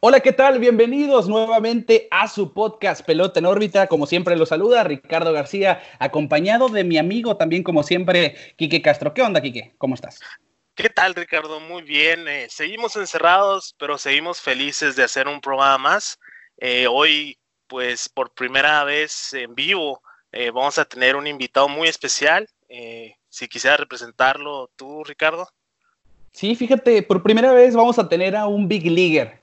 [0.00, 0.60] Hola, ¿qué tal?
[0.60, 3.88] Bienvenidos nuevamente a su podcast Pelota en órbita.
[3.88, 9.12] Como siempre lo saluda Ricardo García, acompañado de mi amigo también como siempre, Quique Castro.
[9.12, 9.74] ¿Qué onda, Quique?
[9.76, 10.20] ¿Cómo estás?
[10.76, 11.58] ¿Qué tal, Ricardo?
[11.58, 12.28] Muy bien.
[12.28, 16.20] Eh, seguimos encerrados, pero seguimos felices de hacer un programa más.
[16.58, 17.36] Eh, hoy,
[17.66, 22.48] pues, por primera vez en vivo, eh, vamos a tener un invitado muy especial.
[23.28, 25.48] si quisiera representarlo tú, Ricardo.
[26.30, 29.37] Sí, fíjate, por primera vez vamos a tener a un Big Leaguer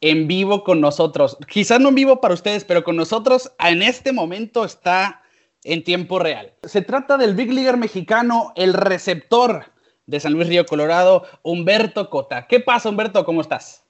[0.00, 1.36] en vivo con nosotros.
[1.48, 5.22] Quizás no en vivo para ustedes, pero con nosotros en este momento está
[5.64, 6.52] en tiempo real.
[6.62, 9.66] Se trata del Big Leaguer mexicano, el receptor
[10.06, 12.46] de San Luis Río Colorado, Humberto Cota.
[12.46, 13.24] ¿Qué pasa, Humberto?
[13.24, 13.84] ¿Cómo estás?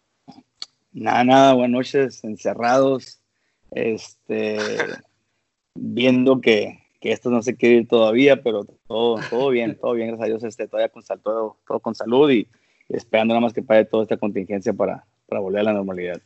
[0.93, 3.21] Nada, nada, buenas noches, encerrados,
[3.71, 4.59] este,
[5.75, 10.09] viendo que, que esto no se quiere ir todavía, pero todo, todo bien, todo bien,
[10.09, 12.49] gracias a Dios, este, todavía con, todo, todo con salud y,
[12.89, 16.21] esperando nada más que pare toda esta contingencia para, para volver a la normalidad.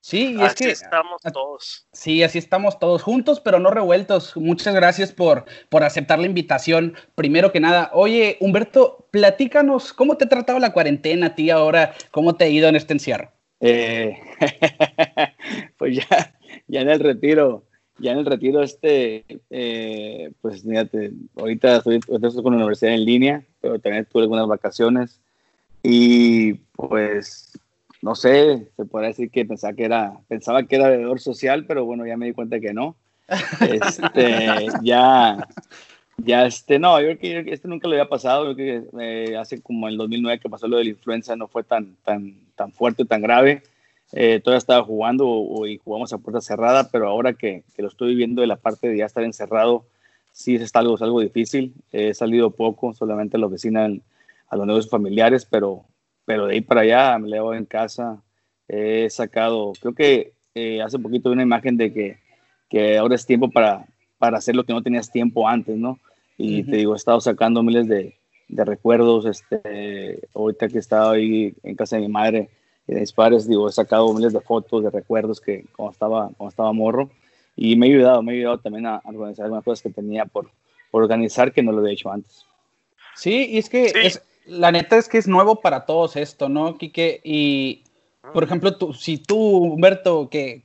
[0.00, 1.88] Sí, y es así estamos todos.
[1.92, 4.36] Sí, así estamos todos juntos, pero no revueltos.
[4.36, 6.94] Muchas gracias por, por aceptar la invitación.
[7.16, 11.92] Primero que nada, oye, Humberto, platícanos, ¿cómo te ha tratado la cuarentena a ti ahora?
[12.12, 13.32] ¿Cómo te ha ido en este encierro?
[13.58, 14.16] Eh,
[15.76, 17.64] pues ya, ya en el retiro,
[17.98, 23.44] ya en el retiro este, eh, pues fíjate, ahorita estoy, con la universidad en línea,
[23.60, 25.20] pero también tuve algunas vacaciones
[25.82, 27.58] y pues
[28.06, 31.84] no sé, se podría decir que pensaba que era, pensaba que era bebedor social, pero
[31.84, 32.94] bueno, ya me di cuenta que no.
[33.60, 35.48] Este, ya,
[36.18, 39.36] ya este, no, yo creo que este nunca lo había pasado, yo creo que eh,
[39.36, 42.70] hace como el 2009 que pasó lo de la influenza no fue tan, tan, tan
[42.70, 43.64] fuerte, tan grave.
[44.12, 48.10] Eh, todavía estaba jugando y jugamos a puerta cerrada, pero ahora que, que, lo estoy
[48.10, 49.84] viviendo de la parte de ya estar encerrado,
[50.30, 51.74] sí es algo, es algo difícil.
[51.90, 53.90] he salido poco, solamente a la oficina,
[54.48, 55.86] a los negocios familiares, pero,
[56.26, 58.22] pero de ahí para allá me leo en casa.
[58.68, 62.18] He sacado, creo que eh, hace poquito una imagen de que,
[62.68, 63.86] que ahora es tiempo para,
[64.18, 65.98] para hacer lo que no tenías tiempo antes, ¿no?
[66.36, 68.14] Y te digo, he estado sacando miles de,
[68.48, 69.24] de recuerdos.
[69.24, 72.50] Este, ahorita que estaba ahí en casa de mi madre,
[72.86, 76.50] de mis padres, digo, he sacado miles de fotos, de recuerdos que como estaba, como
[76.50, 77.10] estaba morro
[77.56, 80.50] y me ha ayudado, me ha ayudado también a organizar algunas cosas que tenía por,
[80.90, 82.44] por organizar que no lo había hecho antes.
[83.14, 86.76] Sí, y es que Es, la neta es que es nuevo para todos esto, ¿no,
[86.78, 87.20] Quique?
[87.24, 87.84] Y,
[88.32, 90.64] por ejemplo, tú, si tú, Humberto, que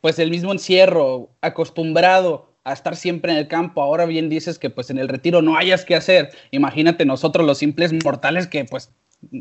[0.00, 4.70] pues el mismo encierro, acostumbrado a estar siempre en el campo, ahora bien dices que
[4.70, 8.92] pues en el retiro no hayas que hacer, imagínate nosotros los simples mortales que pues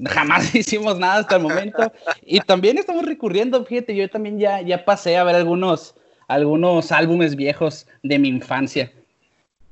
[0.06, 1.92] jamás hicimos nada hasta el momento.
[2.26, 5.96] Y también estamos recurriendo, fíjate, yo también ya, ya pasé a ver algunos,
[6.28, 8.92] algunos álbumes viejos de mi infancia.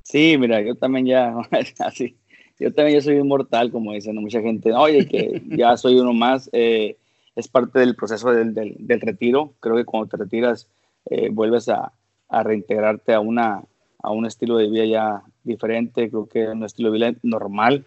[0.04, 1.34] Sí, mira, yo también ya,
[1.80, 2.16] así,
[2.60, 6.50] yo también ya soy inmortal, como dicen mucha gente, oye, que ya soy uno más,
[6.54, 6.98] eh,
[7.36, 10.68] es parte del proceso del, del, retiro, creo que cuando te retiras
[11.10, 11.92] eh, vuelves a,
[12.30, 13.64] a, reintegrarte a, una,
[14.02, 17.86] a un estilo de vida ya diferente, creo que un estilo de vida normal,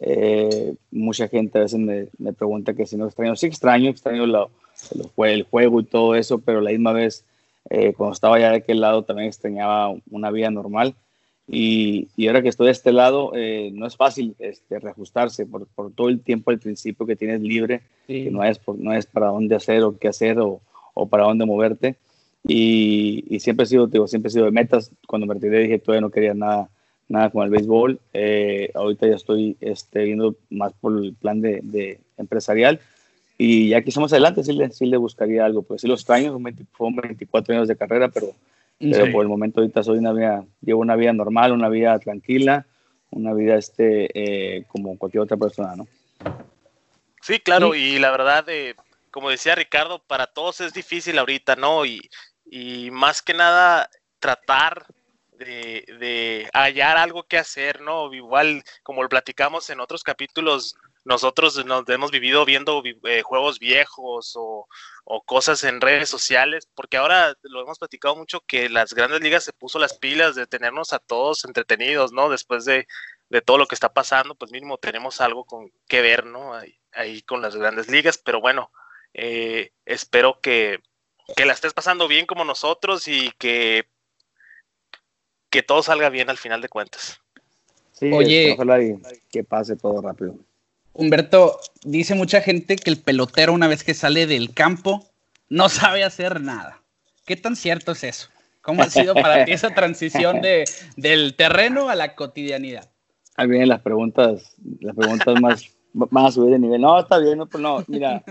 [0.00, 4.26] eh, mucha gente a veces me, me, pregunta que si no extraño, sí extraño, extraño
[4.26, 4.50] lo,
[5.18, 7.24] el juego y todo eso, pero la misma vez,
[7.68, 10.94] eh, cuando estaba ya de aquel lado, también extrañaba una vida normal.
[11.52, 15.66] Y, y ahora que estoy de este lado, eh, no es fácil este, reajustarse por,
[15.66, 19.06] por, todo el tiempo al principio que tienes libre, que no es, por, no es
[19.06, 20.60] para dónde hacer o qué hacer o,
[20.94, 21.96] o para dónde moverte.
[22.46, 24.92] Y, y, siempre he sido, digo, siempre he sido de metas.
[25.06, 26.70] Cuando me retiré dije, todavía no quería nada
[27.10, 28.00] nada con el béisbol.
[28.14, 32.80] Eh, ahorita ya estoy este, viendo más por el plan de, de empresarial.
[33.36, 35.62] Y ya que estamos adelante, sí le, sí le buscaría algo.
[35.62, 36.38] Pues sí, los extraño,
[36.72, 38.28] fueron 24 años de carrera, pero,
[38.80, 42.66] pero por el momento ahorita soy una vida, llevo una vida normal, una vida tranquila,
[43.10, 45.86] una vida este, eh, como cualquier otra persona, ¿no?
[47.20, 48.74] Sí, claro, y la verdad, eh,
[49.10, 51.84] como decía Ricardo, para todos es difícil ahorita, ¿no?
[51.84, 52.00] Y,
[52.50, 54.86] y más que nada tratar
[55.46, 58.12] de, hallar algo que hacer, ¿no?
[58.12, 64.34] Igual, como lo platicamos en otros capítulos, nosotros nos hemos vivido viendo eh, juegos viejos
[64.36, 64.66] o,
[65.26, 69.52] cosas en redes sociales, porque ahora lo hemos platicado mucho que las grandes ligas se
[69.52, 72.28] puso las pilas de tenernos a todos entretenidos, ¿no?
[72.28, 72.86] Después de,
[73.44, 76.52] todo lo que está pasando, pues mínimo tenemos algo con que ver, ¿no?
[76.92, 78.70] Ahí, con las grandes ligas, pero bueno,
[79.14, 80.78] eh, espero que,
[81.36, 83.86] que la estés pasando bien como nosotros y que
[85.50, 87.20] que todo salga bien al final de cuentas.
[87.92, 88.78] Sí, Oye, ojalá
[89.30, 90.36] que pase todo rápido.
[91.00, 95.08] Humberto, dice mucha gente que el pelotero una vez que sale del campo
[95.48, 96.82] no sabe hacer nada.
[97.24, 98.28] ¿Qué tan cierto es eso?
[98.60, 100.64] ¿Cómo ha sido para ti esa transición de,
[100.98, 102.90] del terreno a la cotidianidad?
[103.36, 106.82] Ahí vienen las preguntas, las preguntas más, van a subir de nivel.
[106.82, 108.22] No, está bien, no, pues no, mira,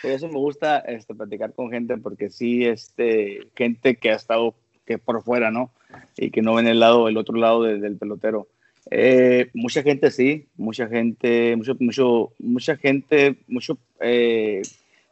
[0.00, 4.54] por eso me gusta este, platicar con gente, porque sí, este, gente que ha estado
[4.86, 5.72] que por fuera, ¿no?
[6.16, 8.46] Y que no ven el lado, el otro lado del pelotero.
[8.90, 14.62] Eh, mucha gente sí, mucha gente, mucho, mucho, mucha gente, mucho eh,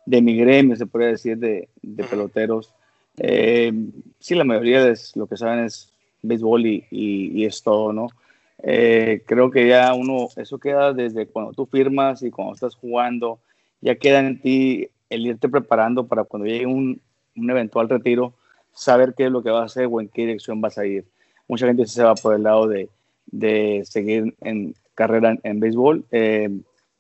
[0.07, 2.73] de mi gremio, se podría decir, de, de peloteros.
[3.19, 3.73] Eh,
[4.19, 8.09] sí, la mayoría de lo que saben es béisbol y, y, es todo, ¿no?
[8.63, 13.39] creo que ya uno, eso queda desde cuando tú firmas y cuando estás jugando,
[13.81, 17.01] ya queda en ti el irte preparando para cuando llegue un,
[17.37, 18.35] un eventual retiro,
[18.73, 21.07] saber qué es lo que vas a hacer o en qué dirección vas a ir.
[21.49, 22.91] Mucha gente se va por el lado de,
[23.31, 26.05] de seguir en carrera en, béisbol.
[26.11, 26.51] Eh,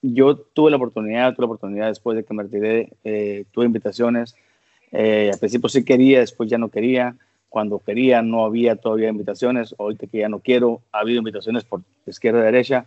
[0.02, 4.34] yo tuve la oportunidad, tuve la oportunidad después de que me retiré, eh, tuve invitaciones.
[4.92, 7.16] Eh, al principio sí quería, después ya no quería.
[7.48, 9.74] Cuando quería no había todavía invitaciones.
[9.78, 12.86] Ahorita que ya no quiero, ha habido invitaciones por izquierda y derecha.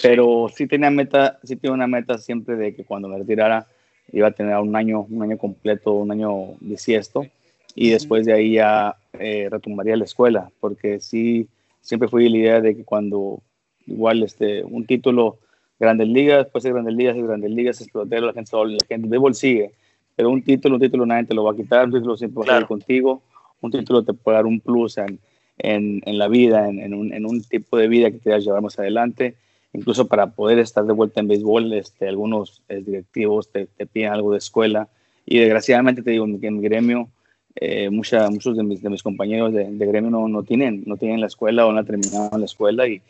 [0.00, 3.66] Pero sí tenía meta, sí tenía una meta siempre de que cuando me retirara
[4.12, 7.26] iba a tener un año, un año completo, un año bisiesto.
[7.74, 8.96] Y después de ahí ya
[9.50, 11.48] retumbaría la escuela, porque sí
[11.86, 13.42] siempre fui la idea de que cuando
[13.86, 15.38] igual este, un título
[15.78, 19.08] Grandes Ligas, después de Grandes Ligas, y Grandes Ligas, es pelotero, la gente, la gente
[19.08, 19.72] de sigue,
[20.16, 22.42] pero un título, un título nadie te lo va a quitar, un título siempre va
[22.42, 23.22] a estar contigo,
[23.60, 25.20] un título te puede dar un plus en,
[25.58, 28.62] en, en la vida, en, en, un, en, un, tipo de vida que quieras llevar
[28.62, 29.36] más adelante,
[29.72, 34.12] incluso para poder estar de vuelta en béisbol, este, algunos eh, directivos te, te, piden
[34.12, 34.88] algo de escuela,
[35.24, 37.10] y desgraciadamente te digo, en mi gremio,
[37.58, 41.72] eh, mucha, muchos de mis, compañeros de, gremio no, tienen, no tienen la escuela o
[41.72, 43.00] no han terminado la escuela y,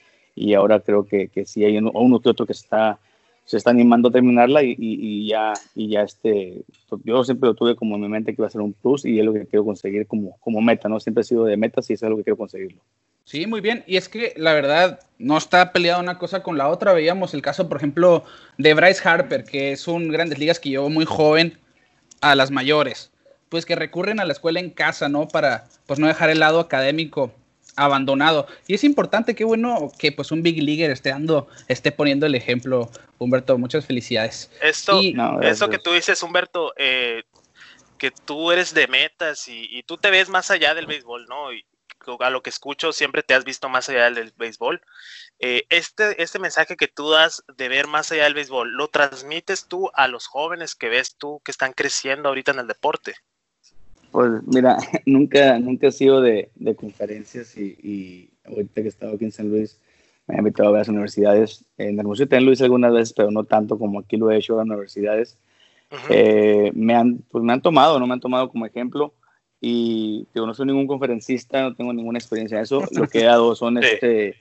[0.55, 2.99] ahora creo que, que sí hay uno, uno que otro que está,
[3.45, 6.63] se está animando a terminarla y, ya, y ya este,
[7.05, 9.19] yo siempre lo tuve como en mi mente que iba a ser un plus y
[9.19, 11.01] es lo que quiero conseguir como, como meta, ¿no?
[11.01, 12.81] Siempre he sido de metas y es lo que quiero conseguirlo.
[13.25, 13.83] Sí, muy bien.
[13.89, 16.93] Y es que la verdad no está peleada una cosa con la otra.
[16.93, 18.23] Veíamos el caso, por ejemplo,
[18.59, 21.59] de Bryce Harper, que es un Grandes Ligas que llevó muy joven
[22.21, 23.11] a las mayores
[23.57, 25.29] pues que recurren a la escuela en casa, ¿no?
[25.29, 27.33] Para pues no dejar el lado académico
[27.75, 28.47] abandonado.
[28.67, 32.35] Y es importante, qué bueno que pues un Big Leaguer esté dando, esté poniendo el
[32.35, 33.57] ejemplo, Humberto.
[33.57, 34.51] Muchas felicidades.
[34.61, 35.01] Esto,
[35.41, 37.23] esto que tú dices, Humberto, eh,
[37.97, 41.51] que tú eres de metas y, tú te ves más allá del béisbol, ¿no?
[41.55, 41.65] Y
[42.21, 44.83] a lo que escucho, siempre te has visto más allá del béisbol.
[45.39, 49.67] Eh, este, este mensaje que tú das de ver más allá del béisbol, ¿lo transmites
[49.67, 53.15] tú a los jóvenes que ves tú que están creciendo ahorita en el deporte?
[54.11, 54.77] Pues mira,
[55.07, 59.33] nunca, nunca he sido de, de conferencias y, y, ahorita que he estado aquí en
[59.33, 59.79] San Luis
[60.27, 61.65] me han invitado a varias universidades.
[61.79, 64.61] En Hermosillo también lo hice algunas veces, pero no tanto como aquí lo he hecho
[64.61, 65.37] en universidades.
[66.11, 69.15] Eh, me, han, pues me han tomado, no me han tomado como ejemplo
[69.61, 72.83] y digo, no soy ningún conferencista, no tengo ninguna experiencia en eso.
[72.93, 74.37] Lo que he dado son este,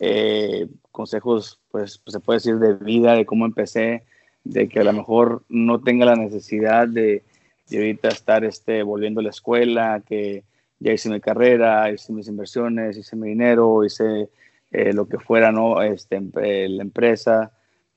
[0.00, 4.04] eh, consejos, pues, pues, se puede decir de vida, de cómo empecé,
[4.44, 7.22] de que a lo mejor no tenga la necesidad de
[7.68, 10.44] y ahorita estar este, volviendo a la escuela, que
[10.78, 14.28] ya hice mi carrera, hice mis inversiones, hice mi dinero, hice
[14.70, 15.82] eh, lo que fuera, ¿no?
[15.82, 17.52] Este, eh, la empresa,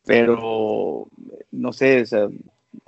[0.06, 1.07] pero
[1.51, 2.27] no sé, o sea,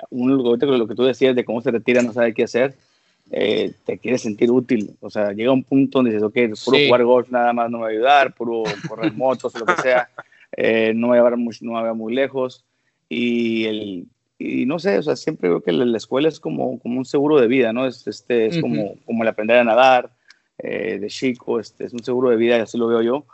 [0.10, 2.76] lo que tú decías de cómo se retira, no sabe qué hacer,
[3.32, 7.04] eh, te quieres sentir útil, o sea, llega un punto donde dices, ok, puro jugar
[7.04, 10.10] golf nada más no me va a ayudar, puro correr motos, lo que sea,
[10.96, 12.64] no me va a llevar muy, no me va a muy lejos,
[13.08, 14.08] y el
[14.42, 17.40] y no sé, o sea, siempre veo que la, escuela es como, como un seguro
[17.40, 17.86] de vida, ¿no?
[17.86, 20.12] Es, este, es como, como el aprender a nadar
[20.58, 23.26] eh, de chico, este, es un seguro de vida, así lo veo yo.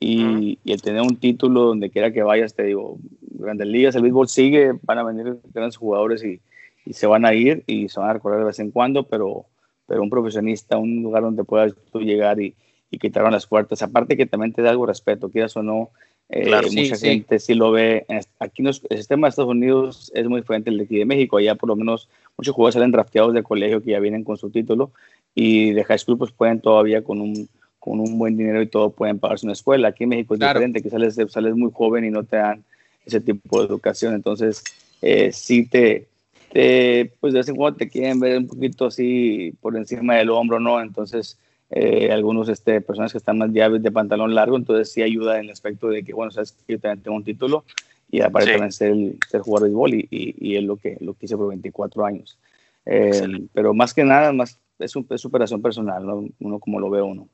[0.00, 4.02] Y, y, el tener un título donde quiera que vayas, te digo, grandes ligas, el
[4.02, 6.40] béisbol sigue, van a venir grandes jugadores y,
[6.84, 9.46] y, se van a ir y se van a recordar de vez en cuando, pero,
[9.86, 12.54] pero un profesionista, un lugar donde puedas tú llegar y,
[12.90, 15.90] y quitar las puertas, aparte que también te da algo respeto, quieras o no,
[16.28, 17.54] eh, mucha gente sí.
[17.54, 18.06] lo ve.
[18.38, 21.36] Aquí el sistema de Estados Unidos es muy diferente al de aquí de México.
[21.36, 24.50] Allá por lo menos muchos jugadores salen drafteados del colegio que ya vienen con su
[24.50, 24.92] título
[25.34, 28.90] y de high school pues pueden todavía con un, con un buen dinero y todo
[28.90, 29.88] pueden pagarse una escuela.
[29.88, 32.64] Aquí en México es diferente, que sales, sales muy joven y no te dan
[33.04, 34.14] ese tipo de educación.
[34.14, 34.64] Entonces,
[35.02, 36.06] eh, sí te,
[36.50, 40.30] te, pues de vez en cuando te quieren ver un poquito así por encima del
[40.30, 40.80] hombro, ¿no?
[40.80, 41.38] Entonces,
[41.70, 45.46] eh, algunos este, personas que están más llaves de pantalón largo, entonces sí ayuda en
[45.46, 47.64] el aspecto de que, bueno, sabes yo también tengo un título
[48.10, 48.94] y aparte también ser,
[49.28, 52.38] ser jugador de béisbol y, y, es lo que, lo que hice por 24 años.
[52.86, 56.24] Eh, pero más que nada, más es, un, es superación personal, ¿no?
[56.40, 57.28] uno como lo ve uno.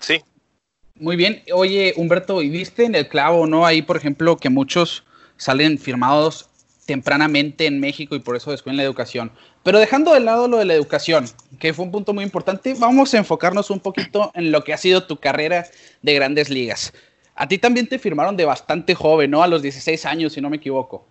[0.00, 0.20] Sí.
[0.94, 1.42] Muy bien.
[1.52, 3.66] Oye, Humberto, ¿y viste en el clavo, no?
[3.66, 5.04] Ahí, por ejemplo, que muchos
[5.36, 6.48] salen firmados
[6.86, 9.32] tempranamente en México y por eso descuiden la educación.
[9.62, 11.26] Pero dejando de lado lo de la educación,
[11.58, 14.78] que fue un punto muy importante, vamos a enfocarnos un poquito en lo que ha
[14.78, 15.66] sido tu carrera
[16.02, 16.94] de grandes ligas.
[17.34, 19.42] A ti también te firmaron de bastante joven, ¿no?
[19.42, 21.06] A los 16 años, si no me equivoco.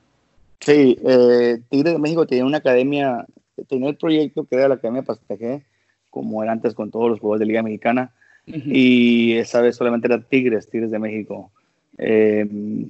[0.62, 3.26] Sí, eh, Tigres de México tenía una academia,
[3.68, 5.64] tenía el proyecto que era la Academia Pastaje,
[6.10, 8.14] como era antes con todos los juegos de Liga Mexicana,
[8.48, 11.52] y esa vez solamente era Tigres, Tigres de México.
[11.98, 12.46] Eh,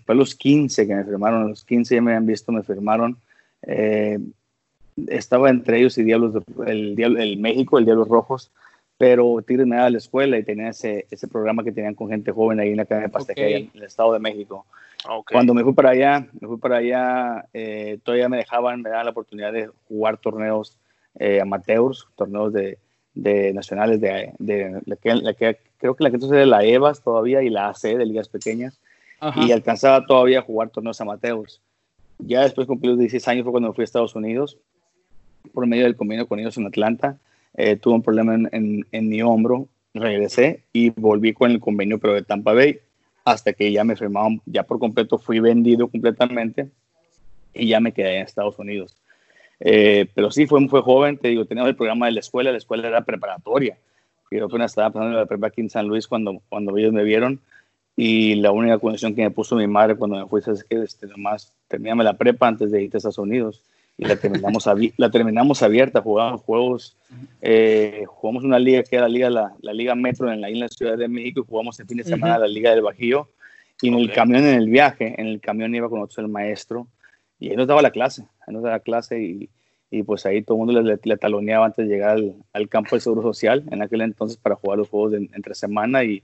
[0.06, 2.64] fue a los 15 que me firmaron, a los 15 ya me habían visto, me
[2.64, 3.18] firmaron.
[3.62, 4.20] Eh,
[5.08, 8.52] estaba entre ellos y Diablos, el, el México, el Diablos Rojos,
[8.98, 12.10] pero Tigres me daba a la escuela y tenía ese, ese programa que tenían con
[12.10, 14.66] gente joven ahí en la Academia Pastaje, en el Estado de México.
[15.32, 19.06] Cuando me fui para allá, me fui para allá, eh, todavía me dejaban, me daban
[19.06, 20.78] la oportunidad de jugar torneos
[21.20, 22.80] eh, amateurs, torneos de,
[23.14, 26.64] de nacionales de, de la que, la que, creo que la que entonces era la
[26.64, 28.80] EVAS todavía y la AC de ligas pequeñas
[29.36, 31.62] y alcanzaba todavía a jugar torneos amateurs.
[32.20, 34.58] Ya después cumplí los 16 años fue cuando fui a Estados Unidos
[35.54, 37.18] por medio del convenio con ellos en Atlanta.
[37.56, 42.00] Eh, tuve un problema en, en, en, mi hombro, regresé y volví con el convenio
[42.00, 42.80] pero de Tampa Bay
[43.24, 46.70] hasta que ya me firmaron, ya por completo fui vendido completamente
[47.54, 48.96] y ya me quedé en Estados Unidos.
[49.60, 52.58] Eh, pero sí, fue, fue joven, te digo, teníamos el programa de la escuela, la
[52.58, 53.78] escuela era preparatoria.
[54.32, 57.40] Yo apenas estaba pasando la prepa aquí en San Luis cuando, cuando ellos me vieron
[57.96, 61.08] y la única condición que me puso mi madre cuando me fui es que este,
[61.08, 63.64] nomás terminame la prepa antes de irte a Estados Unidos
[63.98, 66.98] y la terminamos, la terminamos abierta, jugamos juegos,
[67.42, 70.68] eh, jugamos una liga que era la liga, la, la liga Metro en la isla
[70.68, 73.30] Ciudad de México y jugamos el fin de semana la liga del Bajío
[73.82, 76.88] y en el camión, en el viaje, en el camión iba con nosotros el maestro
[77.40, 79.50] y ahí nos daba la clase, ahí nos daba la clase y,
[79.90, 82.98] y pues ahí todo el mundo le, le, taloneaba antes de llegar al, al, campo
[82.98, 86.24] de seguro social en aquel entonces para jugar los juegos de, entre semana y,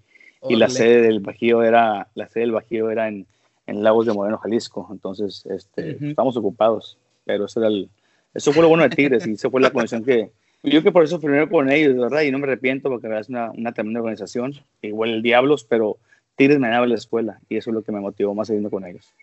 [0.50, 3.28] y la sede del Bajío era, la sede del Bajío era en,
[3.68, 7.90] en Lagos de Moreno, Jalisco, entonces este, estamos ocupados pero eso, era el,
[8.34, 10.32] eso fue lo bueno de Tigres y eso fue la condición que,
[10.64, 12.22] yo que por eso primero con ellos, ¿verdad?
[12.22, 15.98] Y no me arrepiento porque es una, una tremenda organización, igual el Diablos, pero
[16.36, 18.86] Tigres me daba la escuela y eso es lo que me motivó más siguiendo con
[18.86, 19.14] ellos.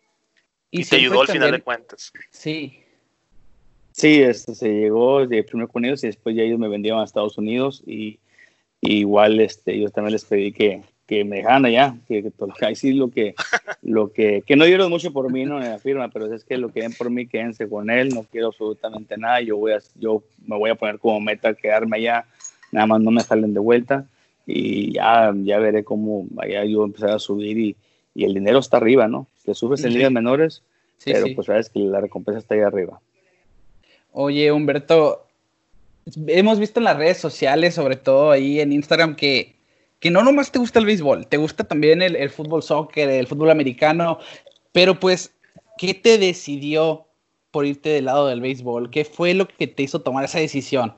[0.70, 2.12] Y, te ayudó al final de cuentas.
[2.30, 2.80] Sí.
[3.92, 7.04] Sí, este, se llegó de primero con ellos y después ya ellos me vendieron a
[7.04, 8.20] Estados Unidos y,
[8.80, 12.76] y igual este, yo también les pedí que, que me dejaran allá, que, que, ahí
[12.76, 13.34] sí lo que,
[13.82, 16.58] lo que, que no dieron mucho por mí, no en la firma, pero es que
[16.58, 19.78] lo que den por mí, quédense con él, no quiero absolutamente nada, yo voy a,
[19.94, 22.26] yo me voy a poner como meta quedarme allá,
[22.70, 24.06] nada más no me salen de vuelta
[24.46, 27.76] y ya, ya veré cómo vaya yo empezar a subir y,
[28.14, 29.26] y el dinero está arriba, ¿no?
[29.46, 30.62] Te subes en ligas menores,
[30.98, 33.00] sí, pero pues sabes que la recompensa está ahí arriba.
[34.12, 35.26] Oye, Humberto,
[36.26, 39.57] hemos visto en las redes sociales, sobre todo ahí en Instagram, que
[40.00, 43.50] que no nomás te gusta el béisbol, te gusta también el, fútbol soccer, el fútbol
[43.50, 44.18] americano,
[44.72, 45.34] pero pues,
[45.76, 47.06] ¿qué te decidió
[47.50, 48.90] por irte del lado del béisbol?
[48.90, 50.94] ¿Qué fue lo que te hizo tomar esa decisión?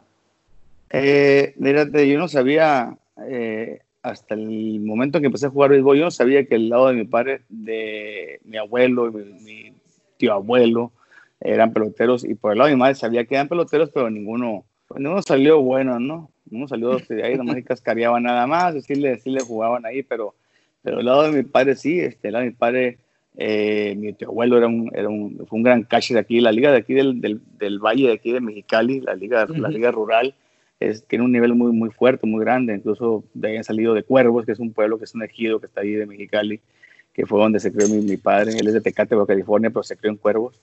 [0.90, 6.10] Eh, yo no sabía, eh, hasta el momento que empecé a jugar béisbol, yo no
[6.10, 9.72] sabía que el lado de mi padre, de mi abuelo, mi, mi
[10.18, 10.92] tío abuelo,
[11.40, 14.64] eran peloteros, y por el lado de mi madre sabía que eran peloteros, pero ninguno,
[14.94, 16.29] ninguno salió bueno, ¿no?
[16.50, 20.34] Unos saludos de ahí, nomás cascareaban nada más, sí le, sí le jugaban ahí, pero,
[20.82, 22.98] pero el lado de mi padre sí, este, el lado de mi padre,
[23.36, 26.52] eh, mi tío abuelo era un, era un, fue un gran catcher de aquí, la
[26.52, 29.90] liga de aquí del, del, del, valle de aquí de Mexicali, la liga, la liga
[29.90, 30.34] rural,
[30.80, 34.02] es, tiene un nivel muy, muy fuerte, muy grande, incluso de ahí han salido de
[34.02, 36.60] Cuervos, que es un pueblo que es un ejido que está ahí de Mexicali,
[37.12, 39.96] que fue donde se creó mi, mi padre, él es de Tecate, California, pero se
[39.96, 40.60] creó en Cuervos,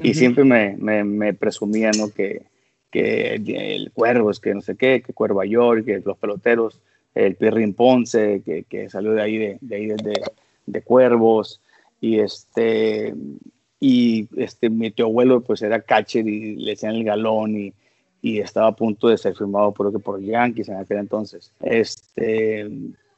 [0.00, 2.42] y siempre me, me, me presumía, ¿no?, que
[2.90, 3.34] que
[3.74, 6.80] el Cuervos, que no sé qué, que Cuerva York, que los peloteros,
[7.14, 10.22] el Pirrin Ponce, que, que, salió de ahí, de, de ahí de,
[10.66, 11.60] de, Cuervos,
[12.00, 13.14] y este,
[13.80, 17.74] y este, mi tío abuelo pues era catcher y le decían el galón y,
[18.22, 21.52] y estaba a punto de ser firmado por, por Yankees en aquel entonces.
[21.60, 22.68] Este,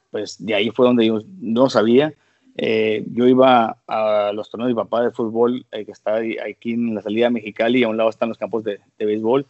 [0.09, 2.13] pues de ahí fue donde yo no sabía.
[2.57, 6.73] Eh, yo iba a los torneos de mi papá de fútbol, eh, que está aquí
[6.73, 9.45] en la salida de Mexicali, y a un lado están los campos de, de béisbol.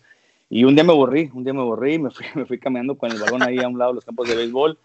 [0.53, 3.09] Y un día me aburrí, un día me aburrí, me fui, me fui caminando con
[3.09, 4.77] el balón ahí a un lado de los campos de béisbol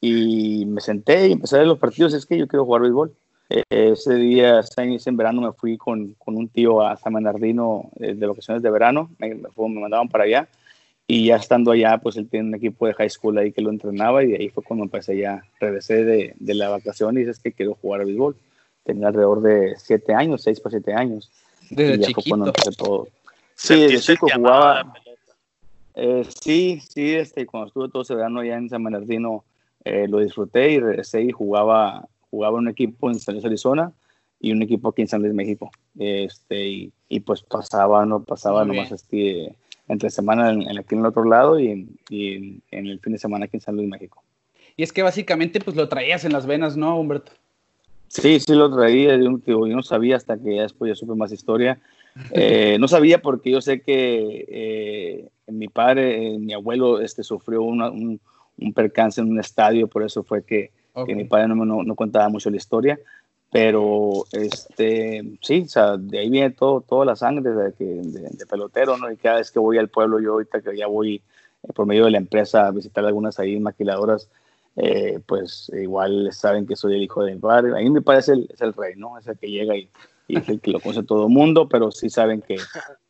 [0.00, 2.14] y me senté y empecé a ver los partidos.
[2.14, 3.14] Es que yo quiero jugar béisbol.
[3.50, 7.90] Eh, ese día, ese en verano, me fui con, con un tío a San Bernardino
[8.00, 10.48] eh, de vacaciones de verano, me, me, me, mandaban para allá.
[11.06, 13.68] Y ya estando allá, pues él tiene un equipo de high school ahí que lo
[13.68, 17.52] entrenaba y ahí fue cuando empecé ya, regresé de, de la vacación y dices que
[17.52, 18.34] quiero jugar a béisbol.
[18.82, 21.30] Tenía alrededor de siete años, seis para siete años.
[21.68, 22.22] Desde chiquito.
[22.22, 23.08] Fue cuando empecé todo.
[23.62, 24.92] Sí, desde chico jugaba.
[25.94, 29.44] Eh, sí, sí, este, cuando estuve todo ese verano allá en San Bernardino,
[29.84, 33.92] eh, lo disfruté y regresé y jugaba, jugaba un equipo en San Luis, Arizona
[34.40, 35.70] y un equipo aquí en San Luis, México.
[35.96, 39.54] Este, y, y pues pasaba, no pasaba Muy nomás este,
[39.86, 43.18] entre semana en, aquí en el otro lado y, y en, en, el fin de
[43.20, 44.24] semana aquí en San Luis, México.
[44.76, 47.30] Y es que básicamente pues lo traías en las venas, ¿no, Humberto?
[48.08, 51.30] Sí, sí lo traía, yo, yo no sabía hasta que ya después ya supe más
[51.30, 51.80] historia.
[52.30, 57.62] Eh, no sabía porque yo sé que eh, mi padre, eh, mi abuelo, este, sufrió
[57.62, 58.20] un,
[58.58, 60.70] un, percance en un estadio, por eso fue que,
[61.06, 62.98] que mi padre no, no, no, contaba mucho la historia.
[63.50, 68.96] Pero, este, sí, o sea, de ahí viene todo, toda la sangre de, de, pelotero,
[68.96, 69.12] ¿no?
[69.12, 71.20] Y cada vez que voy al pueblo, yo ahorita que ya voy
[71.74, 74.30] por medio de la empresa a visitar algunas ahí maquiladoras,
[75.26, 77.72] pues igual saben que soy el hijo de mi padre.
[77.72, 79.18] A mí me parece el, es el rey, ¿no?
[79.18, 79.90] Es el que llega y,
[80.32, 82.56] y que lo conoce todo el mundo, pero sí saben que,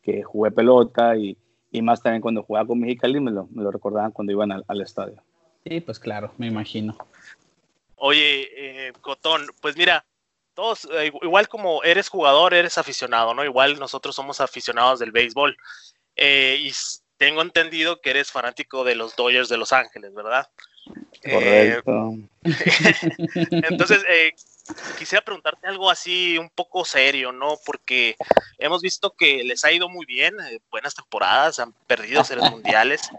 [0.03, 1.37] que jugué pelota y,
[1.71, 4.65] y, más también cuando jugaba con Mexicali me lo, me lo recordaban cuando iban al,
[4.67, 5.23] al, estadio.
[5.65, 6.97] Sí, pues claro, me imagino.
[7.97, 10.05] Oye, eh, Cotón, pues mira,
[10.55, 13.45] todos, eh, igual como eres jugador, eres aficionado, ¿no?
[13.45, 15.57] Igual nosotros somos aficionados del béisbol.
[16.17, 16.73] Eh, y
[17.17, 20.49] tengo entendido que eres fanático de los Dodgers de Los Ángeles, ¿verdad?
[21.23, 22.17] Correcto.
[23.51, 24.33] entonces, eh,
[24.99, 27.57] quisiera preguntarte algo así un poco serio, ¿no?
[27.65, 28.17] Porque
[28.59, 33.11] hemos visto que les ha ido muy bien, eh, buenas temporadas, han perdido series mundiales,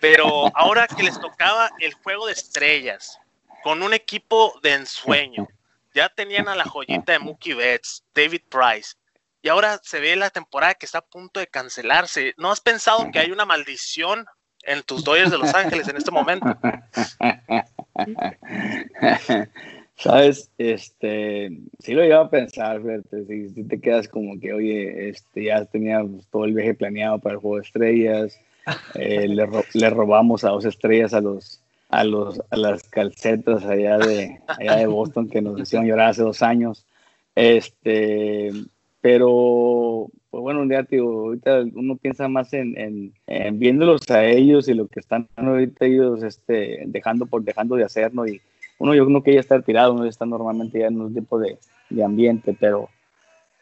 [0.00, 3.18] pero ahora que les tocaba el juego de estrellas,
[3.62, 5.48] con un equipo de ensueño,
[5.94, 8.94] ya tenían a la joyita de Mookie Betts, David Price,
[9.42, 12.34] y ahora se ve la temporada que está a punto de cancelarse.
[12.36, 14.26] ¿No has pensado que hay una maldición
[14.62, 16.46] en tus Dodgers de Los Ángeles en este momento?
[19.98, 22.80] Sabes, este, sí lo iba a pensar,
[23.26, 27.34] si, si, te quedas como que, oye, este, ya teníamos todo el viaje planeado para
[27.34, 28.40] el juego de estrellas,
[28.94, 33.64] eh, le, ro le, robamos a dos estrellas a los, a los, a las calcetas
[33.64, 36.86] allá de, allá de Boston que nos hicieron llorar hace dos años,
[37.34, 38.52] este,
[39.00, 44.24] pero, pues bueno, un día, tío, ahorita uno piensa más en, en, en, viéndolos a
[44.24, 48.24] ellos y lo que están ahorita ellos, este, dejando por, dejando de hacer, ¿no?
[48.28, 48.40] Y,
[48.78, 51.58] uno yo no quería estar tirado, uno está normalmente ya en un tipo de,
[51.90, 52.88] de ambiente, pero,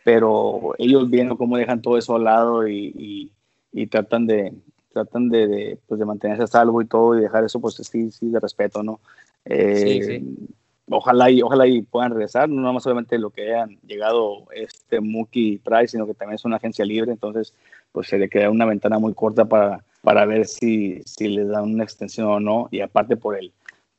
[0.05, 3.33] pero ellos viendo cómo dejan todo eso al lado y, y,
[3.73, 4.53] y tratan de
[4.93, 8.11] tratan de, de, pues de, mantenerse a salvo y todo y dejar eso pues sí,
[8.11, 9.01] sí de respeto, ¿no?
[9.45, 10.49] Eh, sí, sí.
[10.88, 15.59] Ojalá y, ojalá y puedan regresar, no más obviamente lo que hayan llegado este Mookie
[15.59, 17.55] Price, sino que también es una agencia libre, entonces
[17.91, 21.64] pues se le queda una ventana muy corta para, para ver si, si les dan
[21.64, 23.53] una extensión o no, y aparte por el,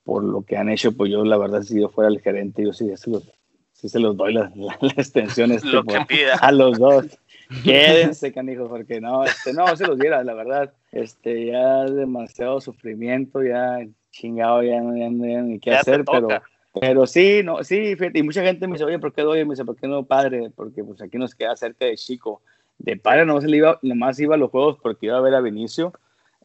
[0.07, 2.71] por lo que han hecho, pues yo la verdad, si yo fuera el gerente, yo
[2.71, 3.29] sí, se los,
[3.73, 6.35] sí se los doy las la, la extensiones lo que pida.
[6.41, 7.19] a los dos.
[7.61, 10.73] Quédense, canijos, porque no, este, no se los diera, la verdad.
[10.93, 16.29] Este, ya demasiado sufrimiento, ya chingado, ya no ya, ya, ni qué ya hacer, pero,
[16.79, 19.43] pero sí, no, sí, fíjate, y mucha gente me dice, oye, ¿por qué doy?
[19.43, 20.51] Me dice, ¿por qué no padre?
[20.55, 22.41] Porque pues aquí nos queda cerca de Chico.
[22.77, 25.35] De padre no se le iba, nomás iba a los juegos porque iba a ver
[25.35, 25.91] a Vinicio,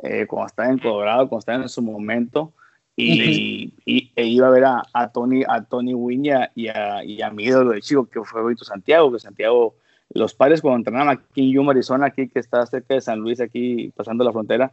[0.03, 2.53] eh, cuando estaba en Colorado, cuando estaba en su momento
[2.96, 7.22] y, y, e iba a ver a, a Tony a Tony Wiña y a, y
[7.22, 9.74] a mi ídolo de chico que fue Benito Santiago que Santiago
[10.14, 13.40] los padres cuando entrenaban aquí en Yuma, Arizona aquí que está cerca de San Luis
[13.40, 14.72] aquí pasando la frontera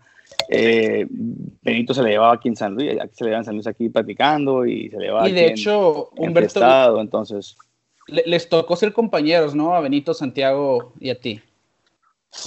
[0.49, 1.07] eh,
[1.61, 3.67] Benito se le llevaba aquí en San Luis aquí se le llevaba en San Luis
[3.67, 7.55] aquí platicando y se le llevaba y de hecho en, Humberto entonces.
[8.07, 11.41] les tocó ser compañeros no a Benito Santiago y a ti.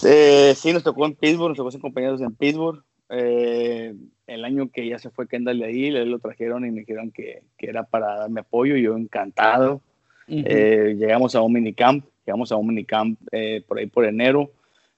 [0.05, 2.85] Eh, sí nos tocó en Pittsburgh nos tocó ser compañeros en Pittsburgh.
[3.09, 3.95] Eh,
[4.33, 7.11] el año que ya se fue Kendall de ahí, le lo trajeron y me dijeron
[7.11, 9.81] que, que era para darme apoyo, y yo encantado.
[10.29, 10.45] Uh -huh.
[10.47, 14.51] eh, llegamos a un minicamp, llegamos a un minicamp eh, por ahí por enero,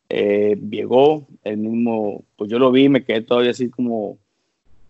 [0.09, 4.19] eh, llegó el mismo, pues yo lo vi, me quedé todavía así como,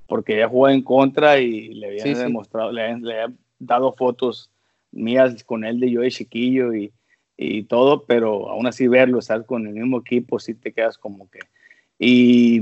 [0.07, 2.76] porque ya jugó en contra y le había sí, demostrado, sí.
[2.76, 4.50] Le, le, había dado fotos
[4.92, 6.92] mías con él de yo de chiquillo y,
[7.37, 11.30] y todo, pero aún así verlo, estar con el mismo equipo, sí te quedas como
[11.30, 11.40] que...
[11.98, 12.61] Y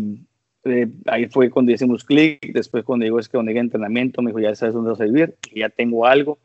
[0.65, 4.23] eh, ahí fue cuando hicimos clic, después cuando digo es que cuando llegué a entrenamiento,
[4.23, 6.39] me dijo, ya sabes dónde vas a vivir, ya tengo algo,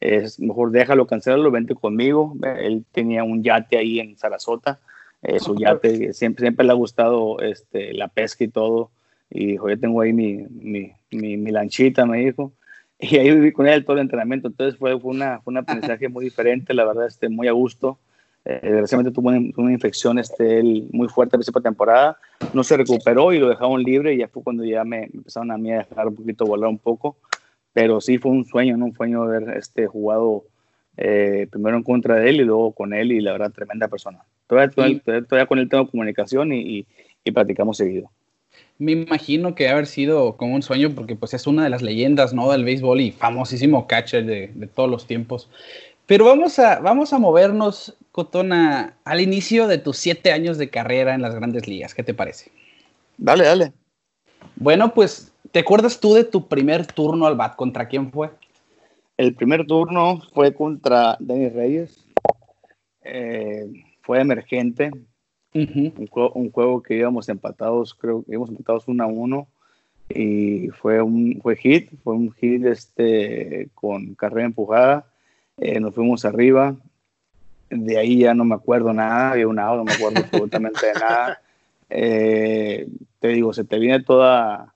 [0.00, 2.36] es mejor déjalo, cancelarlo, vente conmigo.
[2.58, 4.80] Él tenía un yate ahí en Sarasota,
[5.22, 8.90] eh, su yate, siempre, siempre le ha gustado este, la pesca y todo,
[9.30, 12.52] y dijo, yo tengo ahí mi, mi, mi, mi lanchita, me dijo,
[12.98, 16.08] y ahí viví con él todo el entrenamiento, entonces fue, fue, una, fue un aprendizaje
[16.08, 17.98] muy diferente, la verdad, este, muy a gusto.
[18.46, 22.18] Eh, desgraciadamente tuvo una, una, infección este, él muy fuerte a principio de temporada,
[22.52, 25.56] no se recuperó y lo dejaron libre y ya fue cuando ya me empezaron a
[25.56, 27.16] mí a dejar un poquito volar un poco,
[27.72, 28.86] pero sí fue un sueño, ¿no?
[28.86, 30.44] un sueño haber este, jugado
[30.98, 34.20] eh, primero en contra de él y luego con él y la verdad tremenda persona.
[34.46, 36.86] Todavía, todavía, todavía con él tengo comunicación y, y,
[37.24, 38.10] y platicamos seguido.
[38.76, 42.34] Me imagino que haber sido como un sueño porque pues es una de las leyendas
[42.34, 42.52] ¿no?
[42.52, 45.48] del béisbol y famosísimo catcher de, de todos los tiempos.
[46.06, 51.16] Pero vamos a, vamos a movernos, Cotona, al inicio de tus siete años de carrera
[51.16, 51.94] en las grandes ligas.
[51.94, 52.52] ¿Qué te parece?
[53.18, 53.72] Dale, dale.
[54.54, 57.56] Bueno, pues, ¿te acuerdas tú de tu primer turno al bat?
[57.56, 58.30] ¿Contra quién fue?
[59.16, 62.06] el primer turno fue contra Denis Reyes.
[63.02, 63.66] Eh,
[64.02, 64.92] fue emergente.
[65.52, 69.48] un, juego, que íbamos empatados, creo que íbamos empatados 1 a 1.
[70.10, 75.06] Y fue un fue hit, fue un hit este, con carrera empujada.
[75.56, 76.76] Eh, nos fuimos arriba.
[77.76, 81.40] De ahí ya no me acuerdo nada, había un no me acuerdo absolutamente de nada.
[81.90, 84.74] Eh, te digo, se te viene toda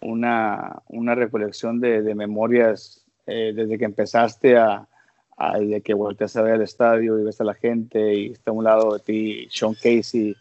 [0.00, 4.88] una, una recolección de, de memorias eh, desde que empezaste a,
[5.36, 8.50] a, desde que volteas a ver el estadio y ves a la gente y está
[8.50, 10.34] a un lado de ti Sean Casey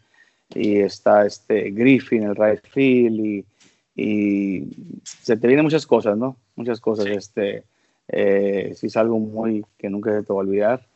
[0.55, 3.45] y está este Griffin, el right field y,
[3.95, 4.67] y
[5.03, 6.35] se te vienen muchas cosas, ¿no?
[6.55, 7.05] Muchas cosas.
[7.05, 7.63] Este,
[8.07, 10.90] eh, sí es algo muy que nunca se te va a olvidar.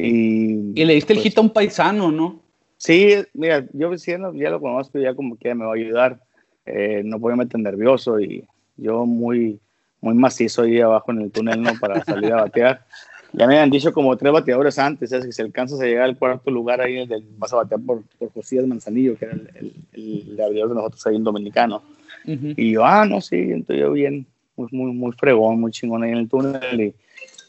[0.00, 2.40] Y, y le diste el pues hit a un paisano, ¿no?
[2.76, 6.20] Sí, mira, yo diciendo, ya lo conozco, ya como que me va a ayudar.
[6.66, 8.44] Eh, no voy a meter nervioso y
[8.76, 9.58] yo muy,
[10.00, 11.70] muy macizo ahí abajo en el túnel, ¿no?
[11.80, 12.84] Para salir a batear.
[13.32, 16.18] Ya me han dicho como tres bateadores antes, es que si alcanzas a llegar al
[16.18, 17.06] cuarto lugar ahí,
[17.38, 21.24] vas a batear por, por Josías Manzanillo, que era el, el, de nosotros ahí en
[21.24, 21.82] Dominicano.
[22.24, 26.10] Y yo, ah, no, sí, entonces yo bien, muy, muy, muy fregón, muy chingón ahí
[26.10, 26.80] en el túnel.
[26.80, 26.94] Y,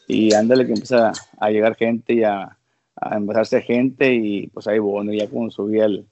[0.08, 2.56] y ándale que empieza a llegar gente y a,
[2.96, 6.06] a empezarse gente y pues ahí bueno, ya cuando subí el,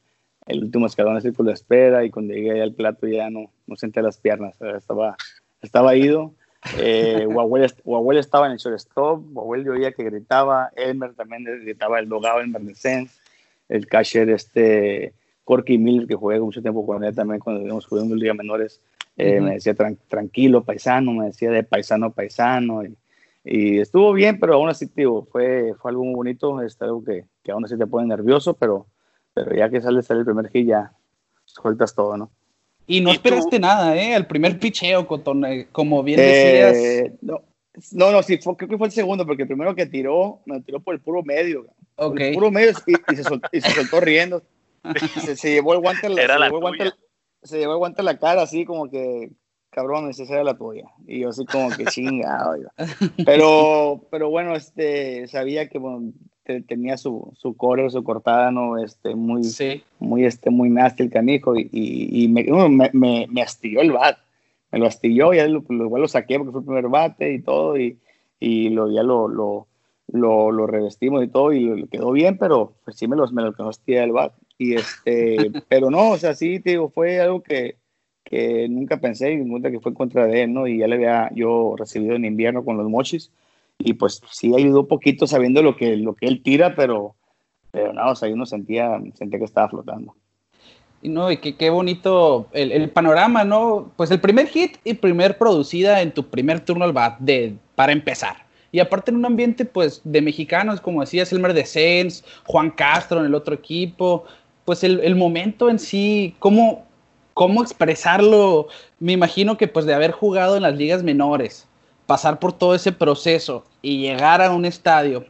[0.47, 3.77] el último escalón del círculo de espera y cuando llegué al plato ya no, no
[3.77, 5.17] senté las piernas, estaba,
[5.63, 6.35] estaba ido.
[6.79, 7.27] Eh,
[8.19, 12.75] estaba en el shortstop, Wahuel yo oía que gritaba, Elmer también gritaba el dogado en
[12.75, 13.19] Sense,
[13.69, 18.15] el catcher este Corky Miller que jugué mucho tiempo con él también cuando íbamos jugando
[18.15, 18.81] en Liga Menores,
[19.17, 22.97] eh, me decía tranquilo paisano, me decía de paisano paisano y,
[23.49, 27.27] y estuvo bien, pero aún así, tío, fue, fue algo muy bonito, es algo que,
[27.45, 28.89] que aún así te pone nervioso, pero,
[29.35, 30.93] pero ya que sale, sale el primer hit, ya
[31.45, 32.33] sueltas todo, ¿no?
[32.89, 34.17] Y no esperaste nada, ¿eh?
[34.17, 35.07] El primer picheo,
[35.47, 36.77] eh, como bien decías.
[36.77, 37.43] Eh, no,
[37.93, 40.61] no, no, sí, fue, creo que fue el segundo, porque el primero que tiró, me
[40.63, 41.67] tiró por el puro medio.
[41.95, 42.31] Okay.
[42.31, 44.43] el puro medio y, se, soltó, y se, soltó, riendo.
[45.37, 46.93] Se, llevó el guante, se, llevó el guante,
[47.43, 49.33] se llevó el guante a la cara, así como que
[49.77, 50.85] cabrón, esa era la tuya.
[51.07, 52.57] Y yo así como que chingado.
[53.27, 55.79] pero, pero bueno, este, sabía que
[56.67, 58.83] tenía su, su core, su cortada, ¿no?
[58.83, 59.43] Este, muy,
[59.99, 62.47] muy, este, muy nasty el canijo y, y, me,
[62.95, 64.17] me, me, astilló el bat.
[64.73, 67.79] Me lo astilló, ya lo, igual lo saqué porque fue el primer bate y todo
[67.79, 67.99] y,
[68.41, 69.67] y lo, ya lo, lo,
[70.09, 73.53] lo, lo, revestimos y todo y quedó bien, pero pues sí me lo, me lo
[73.87, 74.33] el bat.
[74.57, 77.77] Y este, pero no, o sea, sí, te digo, fue algo que,
[78.29, 80.67] que nunca pensé y nunca que fue en contra de él, ¿no?
[80.67, 83.31] Y ya le había yo recibido en invierno con los mochis
[83.79, 87.15] y pues sí ayudó poquito sabiendo lo que, lo que él tira, pero,
[87.71, 90.15] pero no, o sea, uno sentía, sentía que estaba flotando.
[91.03, 93.93] Y no, y qué bonito el, el, panorama, ¿no?
[93.97, 97.93] Pues el primer hit y primer producida en tu primer turno al bat, de, para
[97.93, 98.45] empezar.
[98.73, 103.21] Y aparte en un ambiente, pues, de mexicanos, como decías, Elmer de Sens, Juan Castro
[103.21, 104.25] en el otro equipo,
[104.65, 106.86] pues el, el momento en sí, cómo,
[107.37, 108.69] cómo expresarlo.
[108.99, 111.69] Me imagino que pues de haber jugado en las ligas menores,
[112.07, 115.27] pasar por todo ese proceso y llegar a un estadio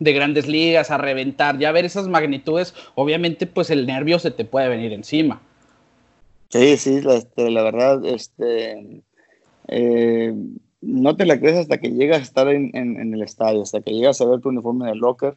[0.00, 4.44] de grandes ligas a reventar, ya ver esas magnitudes, obviamente pues el nervio se te
[4.44, 5.40] puede venir encima.
[6.48, 9.04] Sí, sí, la, este, la verdad, este,
[9.68, 10.34] eh,
[10.80, 14.20] no te la crees hasta que llegas a estar en, el estadio, hasta que llegas
[14.20, 15.36] a ver tu uniforme de locker.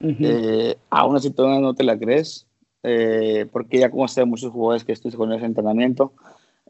[0.00, 2.47] Eh, aún así todavía no te la crees.
[2.82, 6.12] Eh, porque ya como sé muchos jugadores que estuvieron con ese entrenamiento,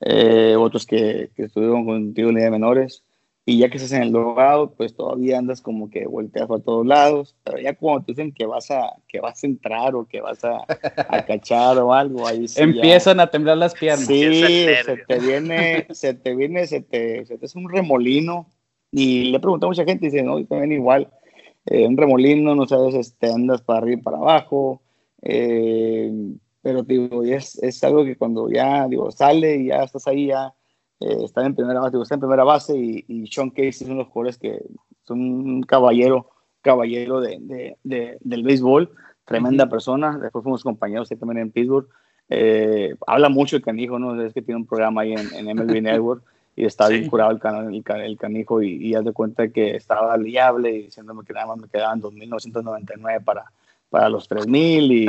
[0.00, 3.04] eh, otros que, que, estuvieron contigo en de menores,
[3.44, 6.86] y ya que estás en el logado, pues todavía andas como que volteas a todos
[6.86, 10.20] lados, pero ya cuando te dicen que vas a, que vas a entrar o que
[10.20, 10.66] vas a,
[11.08, 14.06] a cachar o algo, ahí Empiezan a temblar las piernas.
[14.06, 18.50] Sí, se te viene, se te viene, se te, se te hace un remolino,
[18.92, 21.08] y le pregunto a mucha gente, y dice, no, también igual,
[21.64, 24.82] eh, un remolino, no sabes, este, andas para arriba y para abajo,
[25.22, 26.12] eh,
[26.62, 30.54] pero digo, es, es, algo que cuando ya digo, sale y ya estás ahí, ya
[31.00, 34.08] eh, está en primera base, está en primera base y, y Sean Casey son los
[34.08, 34.62] jugadores que
[35.04, 38.90] son un caballero, caballero de, de, del béisbol,
[39.24, 40.18] tremenda persona.
[40.18, 41.88] Después fuimos compañeros también en Pittsburgh.
[42.28, 44.20] Eh, habla mucho el canijo, ¿no?
[44.22, 46.22] Es que tiene un programa ahí en, en MLB Network
[46.56, 47.40] y está bien curado el,
[47.74, 51.46] el, el canijo y, y ya de cuenta que estaba liable y diciéndome que nada
[51.46, 53.44] más me quedaban 2.999 para,
[53.90, 55.06] para los 3000 y,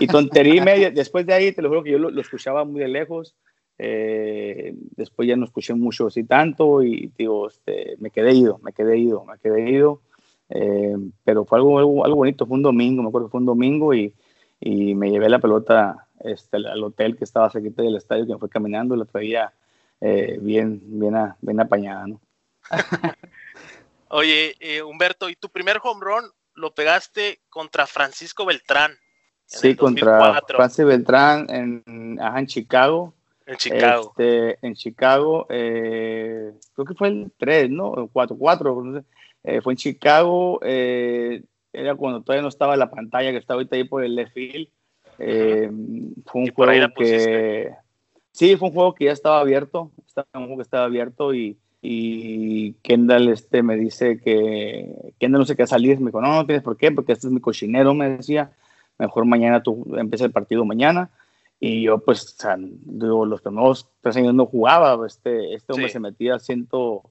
[0.00, 0.90] y tontería y media.
[0.90, 3.34] Después de ahí, te lo juro que yo lo, escuchaba muy de lejos.
[3.78, 8.72] Eh, después ya no escuché mucho así tanto y digo, este, me quedé ido, me
[8.72, 10.00] quedé ido, me quedé ido.
[10.50, 13.94] Eh, pero fue algo, algo, bonito, fue un domingo, me acuerdo que fue un domingo
[13.94, 14.14] y,
[14.60, 18.38] y me llevé la pelota este, al hotel que estaba cerquita del estadio, que me
[18.38, 19.52] fue caminando, la traía
[20.00, 22.20] eh, bien, bien, bien apañada, ¿no?
[24.08, 28.92] Oye, eh, Humberto, ¿y tu primer home run lo pegaste contra Francisco Beltrán?
[29.46, 33.14] Sí, contra Francisco Beltrán en, en Chicago.
[33.46, 34.14] En Chicago.
[34.16, 38.08] Este, en Chicago, eh, creo que fue el 3, ¿no?
[38.12, 39.04] 4, 4.
[39.44, 43.76] Eh, fue en Chicago, eh, era cuando todavía no estaba la pantalla que estaba ahorita
[43.76, 44.68] ahí por el left field.
[45.18, 47.70] fue un juego que...
[48.30, 51.58] Sí, fue un juego que ya estaba abierto, estaba un juego que estaba abierto y,
[51.84, 56.46] y Kendall este, me dice que Kendall no sé qué salir, me dijo, no, no
[56.46, 58.52] tienes por qué, porque este es mi cochinero, me decía,
[58.98, 61.10] mejor mañana tú empieza el partido mañana.
[61.58, 65.06] Y yo, pues, o sea, digo, los primeros tres años no jugaba.
[65.06, 67.02] Este, este hombre se metía ciento,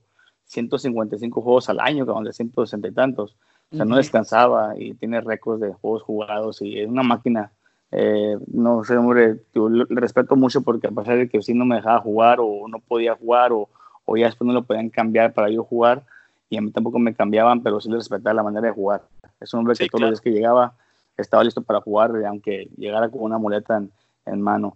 [0.46, 3.38] 155 juegos al año, que de 160 y tantos.
[3.72, 7.52] O sea, no descansaba y tiene récords de juegos jugados y es una máquina.
[7.92, 11.78] Eh, no sé, hombre, le respeto mucho porque a pesar de que sí no me
[11.78, 13.70] dejaba jugar o no podía jugar o,
[14.06, 16.04] o ya después no lo podían cambiar para yo jugar
[16.50, 19.04] y a mí tampoco me cambiaban, pero sí le respetaba la manera de jugar.
[19.40, 20.76] Es un hombre que todos los días que llegaba
[21.18, 23.92] estaba listo para jugar, aunque llegara con una muleta en,
[24.26, 24.76] en mano.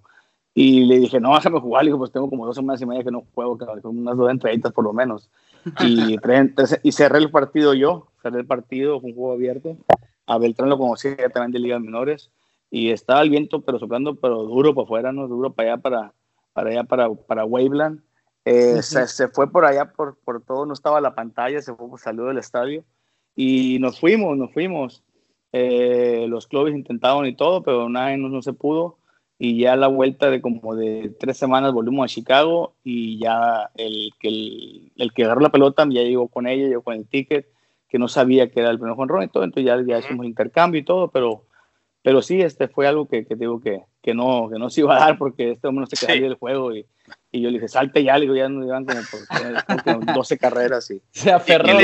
[0.57, 1.83] Y le dije, no, déjame jugar.
[1.83, 4.71] Le pues tengo como dos semanas y media que no juego, con unas dos entraditas
[4.71, 5.29] por lo menos.
[5.81, 6.15] Y,
[6.83, 9.75] y cerré el partido yo, cerré el partido, fue un juego abierto.
[10.27, 12.31] A Beltrán lo conocía también de ligas menores.
[12.71, 15.27] Y estaba el viento, pero soplando, pero duro para afuera, ¿no?
[15.27, 16.13] Duro para allá, para,
[16.53, 17.99] para allá, para, para Waveland.
[18.45, 21.87] Eh, se, se, fue por allá, por, por todo, no estaba la pantalla, se fue,
[21.97, 22.83] salió del estadio.
[23.35, 25.03] Y nos fuimos, nos fuimos.
[25.51, 28.99] Eh, los clubes intentaron y todo, pero nada, no, no se pudo.
[29.37, 33.69] Y ya a la vuelta de como de tres semanas volvimos a Chicago y ya
[33.75, 37.47] el que, el, que agarró la pelota ya llegó con ella, llegó con el ticket,
[37.89, 40.79] que no sabía que era el primer jonrón y todo, entonces ya, ya hicimos intercambio
[40.79, 41.45] y todo, pero,
[42.01, 44.95] pero sí, este fue algo que, que digo que, que, no, que no se iba
[44.95, 46.85] a dar porque este hombre no se quedaba del juego y,
[47.37, 50.89] y, yo le dije, salte ya, le digo, ya nos iban como por 12 carreras
[50.91, 51.79] y se aferró.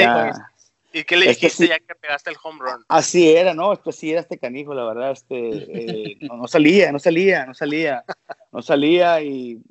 [0.93, 2.83] ¿Y qué le dijiste ya que pegaste el home run?
[2.89, 3.71] Así era, ¿no?
[3.71, 5.11] Esto sí era este canijo, la verdad.
[5.11, 8.03] Este, eh, no, salía, no salía, no salía,
[8.51, 9.61] no salía y,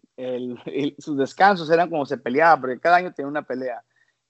[0.99, 3.83] sus descansos eran como se peleaba, porque cada año tenía una pelea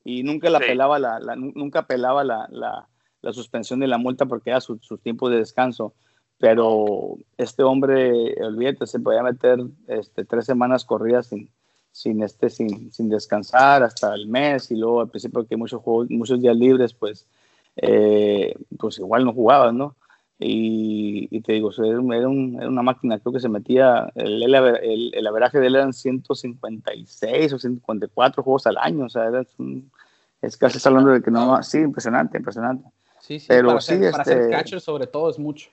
[0.04, 2.88] y nunca la pelaba la, nunca pelaba la, la,
[3.22, 5.94] la, suspensión de la multa porque era sus su tiempos de descanso.
[6.40, 11.50] Pero este hombre, olvídate, se podía meter este, tres semanas corridas sin,
[11.92, 16.08] sin, este, sin, sin, descansar hasta el mes y luego al principio que muchos juegos,
[16.08, 17.26] muchos días libres, pues,
[17.76, 19.96] eh, pues igual no jugabas, ¿no?
[20.38, 25.26] Y, y te digo, era, era, una máquina, creo que se metía, el, el, el,
[25.26, 29.44] averaje de él eran 156 o 154 juegos al año, o sea, era
[30.40, 32.88] es casi hablando de que no, sí, impresionante, impresionante.
[33.20, 35.68] Sí, sí, Pero, para, sí, ser, para ser este catcher sobre todo es mucho.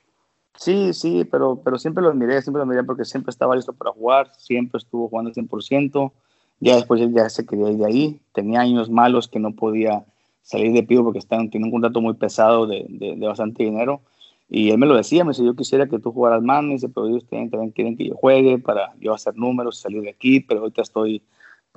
[0.57, 3.91] Sí, sí, pero, pero siempre lo miré, siempre lo miré porque siempre estaba listo para
[3.91, 6.11] jugar, siempre estuvo jugando al 100%,
[6.59, 10.03] ya después él ya se quería ir de ahí, tenía años malos que no podía
[10.41, 14.01] salir de pío porque estaba, tiene un contrato muy pesado de, de, bastante dinero,
[14.49, 16.89] y él me lo decía, me decía, yo quisiera que tú jugaras más, me dice,
[16.89, 20.61] pero ellos también quieren que yo juegue para yo hacer números, salir de aquí, pero
[20.61, 21.21] ahorita estoy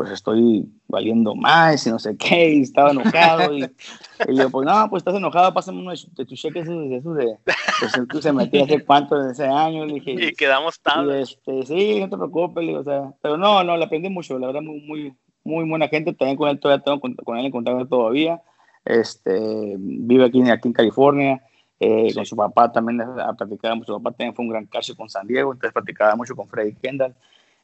[0.01, 3.53] pues estoy valiendo más y no sé qué, y estaba enojado.
[3.53, 3.65] Y,
[4.29, 7.37] y digo, pues no, pues estás enojado, pásame uno de tus cheques de esos de,
[7.45, 9.85] pues tú se metía hace cuánto, de ese año.
[9.85, 11.21] Le dije, y quedamos tarde.
[11.21, 14.47] Este, sí, no te preocupes, digo, o sea, pero no, no, le aprendí mucho, la
[14.47, 17.87] verdad, muy, muy, muy buena gente, también con él todavía tengo con, él en contacto
[17.87, 18.41] todavía,
[18.87, 21.43] este, vive aquí, aquí en California.
[21.79, 23.03] Eh, Con su papá también
[23.37, 26.49] platicábamos, su papá también fue un gran caso con San Diego, entonces platicaba mucho con
[26.49, 27.15] Freddy Kendall.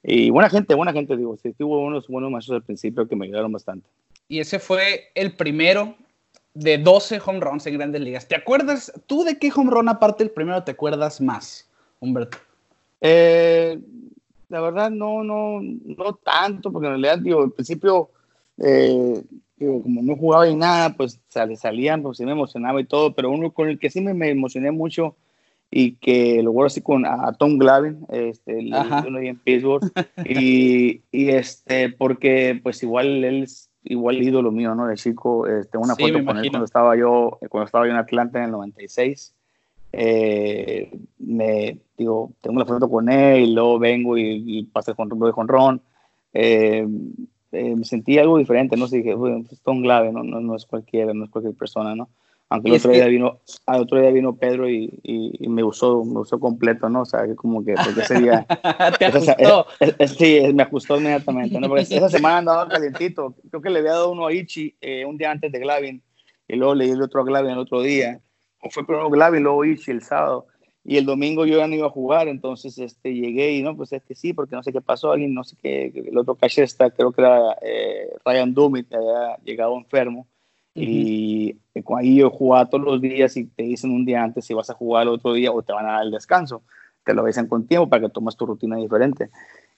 [0.03, 3.27] Y buena gente, buena gente, digo, sí, tuvo unos buenos maestros al principio que me
[3.27, 3.89] ayudaron bastante.
[4.29, 5.95] Y ese fue el primero
[6.55, 8.27] de 12 home runs en grandes ligas.
[8.27, 11.69] ¿Te acuerdas, tú de qué home run aparte del primero te acuerdas más,
[12.01, 12.39] Humberto?
[13.01, 13.79] Eh,
[14.49, 18.11] la verdad no, no, no tanto, porque en realidad, digo, al principio,
[18.59, 19.23] eh,
[19.57, 23.31] digo, como no jugaba ni nada, pues salían, pues sí me emocionaba y todo, pero
[23.31, 25.15] uno con el que sí me, me emocioné mucho
[25.71, 28.57] y que lo así con a Tom Glavin, este,
[29.07, 29.83] uno en Pittsburgh,
[30.25, 34.87] y, y, este, porque pues igual él es igual ídolo mío, ¿no?
[34.87, 38.39] De chico, este, una foto con él cuando estaba yo, cuando estaba yo en Atlanta
[38.39, 39.35] en el 96,
[39.93, 45.09] eh, me, digo, tengo la foto con él y luego vengo y, y pasé con,
[45.09, 45.81] con Ron,
[46.35, 46.87] eh,
[47.53, 48.89] eh, me sentí algo diferente, ¿no?
[48.89, 50.23] sé, dije, pues, Tom Glavin, ¿no?
[50.23, 52.09] No, no es cualquiera, no es cualquier persona, ¿no?
[52.49, 56.21] Aunque el otro, día vino, al otro día vino Pedro y, y, me usó, me
[56.21, 57.03] usó completo, ¿no?
[57.03, 58.47] O sea, como que porque ese día...
[58.99, 59.67] ¿Te ajustó?
[60.17, 61.69] sí, me ajustó inmediatamente, ¿no?
[61.69, 63.35] Porque esa semana andaba calientito.
[63.51, 66.01] Creo que le había dado uno a Ichi eh, un día antes de Glavin
[66.47, 68.21] y luego le di el otro a Glavin el otro día.
[68.63, 70.47] O fue primero Glavin, luego Ichi el sábado.
[70.85, 73.93] Y el domingo yo ya no iba a jugar, entonces este, llegué y no, pues
[73.93, 76.91] es que sí, porque no sé qué pasó, alguien, no sé qué, el otro está
[76.91, 80.29] creo que era eh, Ryan Dumit, que había llegado enfermo
[80.77, 81.59] Y
[81.97, 84.75] ahí yo jugaba todos los días y te dicen un día antes si vas a
[84.75, 86.63] jugar el otro día o te van a dar el descanso.
[87.05, 89.31] Te lo dicen con tiempo para que tomes tu rutina diferente.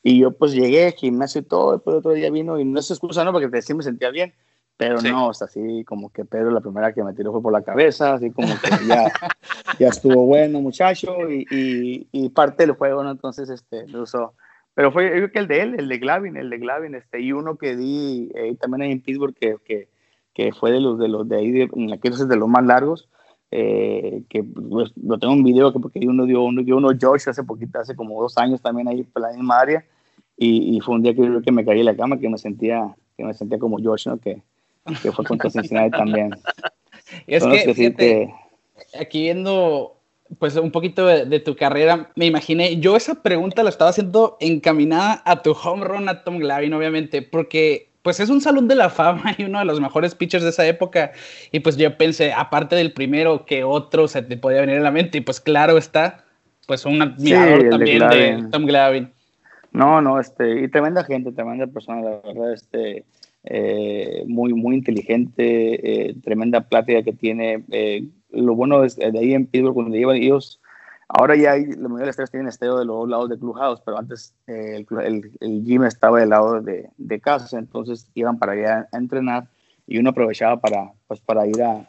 [0.02, 2.90] Y yo pues llegué, gimnasio y todo, después el otro día vino y no es
[2.90, 4.32] excusa, no, porque sí me sentía bien,
[4.76, 7.52] pero no, o sea, así como que Pedro la primera que me tiró fue por
[7.52, 9.10] la cabeza, así como que ya,
[9.78, 13.10] ya estuvo bueno muchacho y, y, y, parte del juego, ¿no?
[13.10, 14.34] Entonces, este, lo usó.
[14.74, 17.20] Pero fue, yo creo que el de él, el de Glavin, el de Glavin, este,
[17.20, 19.88] y uno que di eh, también ahí en Pittsburgh, que, que,
[20.38, 23.08] que, fue de los de los de ahí, de, en aquellos de los más largos,
[23.50, 27.28] eh, que pues, lo tengo en video, que porque uno dio uno, dio uno Josh
[27.28, 29.84] hace poquito, hace como dos años también ahí por la misma área,
[30.36, 32.94] y, y fue un día que, que me caí en la cama, que me sentía,
[33.16, 34.18] que me sentía como Josh, ¿no?
[34.18, 34.40] Que,
[35.02, 36.30] que fue contra Cincinnati también.
[37.26, 38.30] es que,
[38.98, 39.94] aquí viendo
[40.38, 45.22] pues un poquito de, tu carrera, me imaginé, yo esa pregunta la estaba haciendo encaminada
[45.24, 48.90] a tu home run a Tom Glavine, obviamente, porque pues es un salón de la
[48.90, 51.12] fama y uno de los mejores pitchers de esa época,
[51.52, 54.90] y pues yo pensé, aparte del primero, que otro se te podía venir a la
[54.90, 56.24] mente, y pues claro está,
[56.66, 59.08] pues un admirador también de, Tom Glavine.
[59.72, 63.04] No, no, este, y tremenda gente, tremenda persona, la verdad, este,
[63.44, 67.64] eh, muy, muy inteligente, eh, tremenda plática que tiene.
[67.70, 70.60] Eh, lo bueno es de ahí en Pittsburgh, cuando iban ellos,
[71.08, 74.34] ahora ya hay, la mayoría de tienen estadio de los lados de Clubhouse, pero antes
[74.46, 78.98] el, el, el, gym estaba del lado de, de, casa, entonces iban para allá a
[78.98, 79.48] entrenar
[79.86, 81.88] y uno aprovechaba para, pues, para ir a,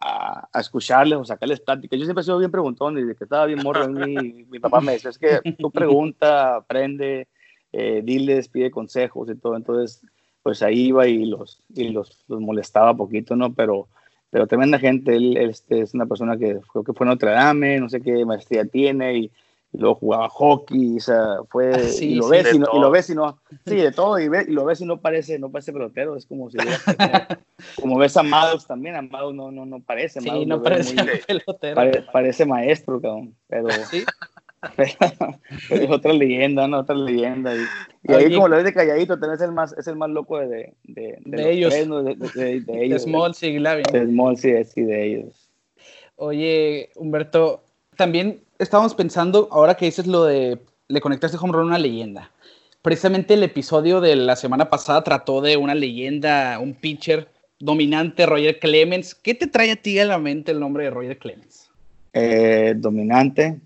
[0.00, 1.96] a, a escucharles o sacarles plática.
[1.96, 4.80] Yo siempre he sido bien preguntón y de que estaba bien morro, mi, mi papá
[4.80, 7.26] me decía, es que tú pregunta, aprende,
[7.72, 10.02] diles, pide consejos y todo, entonces
[10.42, 13.52] pues ahí iba y los, y los, los molestaba poquito, ¿no?
[13.52, 13.88] Pero,
[14.30, 17.88] pero tremenda gente, él, este, es una persona que creo que fue Notre Dame, no
[17.88, 19.32] sé qué maestría tiene, y,
[19.72, 23.10] luego jugaba hockey, o sea, fue, ah, y, lo ves, y, no, y, lo ves
[23.10, 25.72] y no, sí, de todo, y, ve, y lo ves y no parece, no parece
[25.72, 26.58] pelotero, es como si,
[27.80, 31.76] como, ves a Maddox también, a Maddox no, no, no parece, sí, no parece pelotero.
[31.76, 33.68] Pare, parece maestro, cabrón, pero...
[33.90, 34.04] ¿Sí?
[35.70, 36.80] es otra leyenda, ¿no?
[36.80, 37.54] Otra leyenda.
[37.54, 37.60] Y,
[38.02, 40.46] y ahí, como lo ves de calladito, tenés el más, es el más loco de,
[40.46, 41.72] de, de, de ellos.
[41.72, 43.02] De, de, ellos.
[43.02, 43.58] Small, sí.
[43.58, 45.48] De Small, sí, sí, de ellos.
[46.16, 47.62] Oye, Humberto,
[47.96, 50.58] también estábamos pensando, ahora que dices lo de
[50.90, 52.30] le conectaste home run a una leyenda.
[52.82, 58.58] Precisamente el episodio de la semana pasada trató de una leyenda, un pitcher dominante, Roger
[58.58, 59.14] Clemens.
[59.14, 61.70] ¿Qué te trae a ti a la mente el nombre de Roger Clemens?
[62.12, 63.60] Eh, dominante,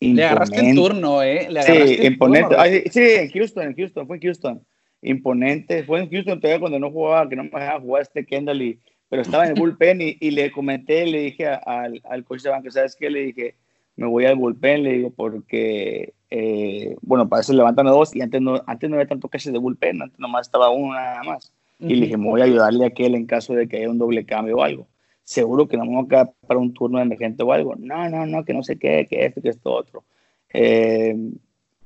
[0.00, 1.46] le agarraste el turno, ¿eh?
[1.50, 2.90] Le sí, imponente.
[2.90, 4.66] sí, en Houston, en Houston, fue en Houston.
[5.02, 5.84] Imponente.
[5.84, 8.80] Fue en Houston todavía cuando no jugaba, que no me dejaba jugar este Kendall, y,
[9.08, 12.50] pero estaba en el bullpen y, y le comenté, le dije al, al coach de
[12.50, 13.10] banca, ¿sabes qué?
[13.10, 13.54] Le dije,
[13.96, 18.22] me voy al bullpen, le digo, porque, eh, bueno, para eso levantan a dos y
[18.22, 21.52] antes no, antes no había tanto caches de bullpen, antes nomás estaba uno nada más.
[21.78, 23.98] Y le dije, me voy a ayudarle a aquel en caso de que haya un
[23.98, 24.86] doble cambio o algo
[25.30, 27.76] seguro que no vamos a quedar para un turno de emergente o algo.
[27.76, 30.04] No, no, no, que no sé qué, que esto, que esto, otro.
[30.52, 31.16] Eh,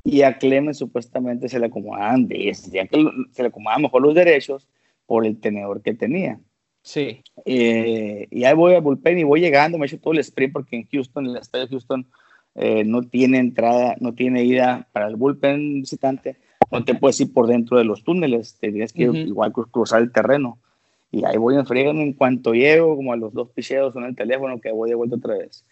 [0.02, 4.66] y a Clemens supuestamente se le acomodaban, decían que se le acomodaban mejor los derechos
[5.04, 6.40] por el tenedor que tenía.
[6.80, 7.22] Sí.
[7.44, 10.52] Eh, y ahí voy al bullpen y voy llegando, me he hecho todo el sprint
[10.54, 12.06] porque en Houston, el estadio de Houston,
[12.54, 16.38] eh, no tiene entrada, no tiene ida para el bullpen visitante,
[16.70, 20.58] no te puedes ir por dentro de los túneles, tendrías que igual cruzar el terreno.
[21.14, 24.16] Y ahí voy en fregarme en cuanto llego, como a los dos picheos en el
[24.16, 25.64] teléfono, que voy de vuelta otra vez.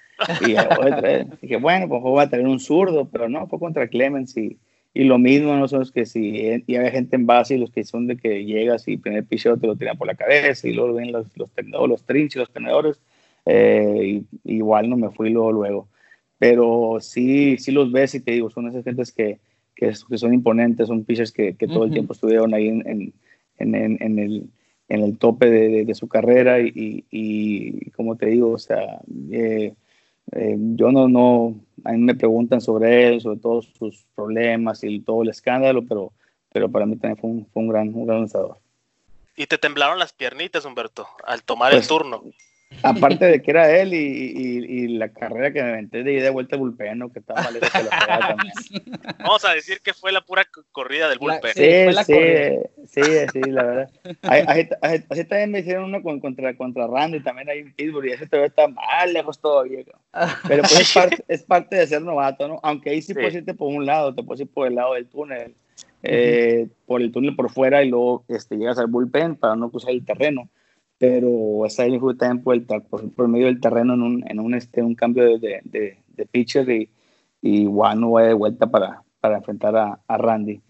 [0.46, 1.26] Y otra vez.
[1.40, 4.56] dije, bueno, pues voy a tener un zurdo, pero no, fue contra Clemens y,
[4.94, 7.72] y lo mismo, no son los que si y hay gente en base y los
[7.72, 10.74] que son de que llegas y primer picheo te lo tiran por la cabeza y
[10.74, 13.00] luego ven los, los tenedores, los trinches, los tenedores,
[13.44, 15.88] eh, y, igual no me fui luego, luego.
[16.38, 19.40] Pero sí, sí los ves y te digo, son esas gentes que,
[19.74, 23.98] que, son imponentes, son pitchers que, que todo el tiempo estuvieron ahí en, en, en,
[24.00, 24.48] en el
[24.92, 29.00] en el tope de, de, su carrera y, y, como te digo, o sea,
[29.30, 29.72] eh,
[30.32, 35.00] eh, yo no, no, a mí me preguntan sobre él, sobre todos sus problemas y
[35.00, 36.12] todo el escándalo, pero,
[36.52, 38.58] pero para mí también fue un, fue un gran, un gran lanzador.
[39.34, 42.24] ¿Y te temblaron las piernitas, Humberto, al tomar el pues, turno?
[42.82, 46.30] Aparte de que era él y, y, la carrera que me inventé de ida de
[46.30, 48.52] vuelta al bullpen, que estaba mal hecha la también.
[49.18, 51.52] Vamos a decir que fue la pura corrida del bullpen.
[51.54, 53.02] sí, sí, sí,
[53.32, 53.90] sí, la verdad.
[55.10, 58.48] Así, también me hicieron uno contra, contra Randy, también ahí en Pittsburgh, y ese todavía
[58.48, 59.84] está más lejos todavía.
[60.48, 62.60] Pero pues es parte, es parte de ser novato, ¿no?
[62.62, 65.06] Aunque ahí sí, puedes irte por un lado, te puedes ir por el lado del
[65.06, 65.54] túnel,
[66.02, 69.90] eh, por el túnel por fuera y luego este, llegas al bullpen para no cruzar
[69.90, 70.48] el terreno
[71.02, 74.38] pero esa ahí fue también por, el, por, por, medio del terreno en un, en
[74.38, 76.90] un, este, un cambio de, de, de pitcher y,
[77.40, 80.60] y igual no voy de vuelta para, para enfrentar a, a, Randy.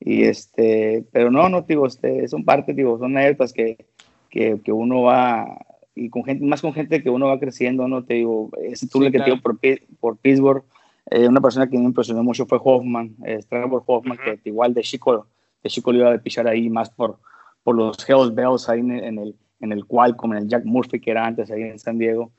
[0.00, 3.86] Y este, pero no, no, digo, este, son parte, digo, son anécdotas que,
[4.28, 5.56] que, que, uno va,
[5.94, 8.02] y con gente, más con gente que uno va creciendo, ¿no?
[8.04, 9.56] Te digo, ese túnel que tengo por,
[10.00, 10.64] por Pittsburgh,
[11.12, 13.38] eh, una persona que me impresionó mucho fue Hoffman, eh,
[13.86, 15.28] Hoffman, que igual de chico,
[15.62, 17.20] de chico lo iba a pichar ahí más por,
[17.62, 19.36] por los Hells Bells ahí en, el, en el
[19.86, 22.32] Qualcomm, en el Jack Murphy que era antes ahí en San Diego.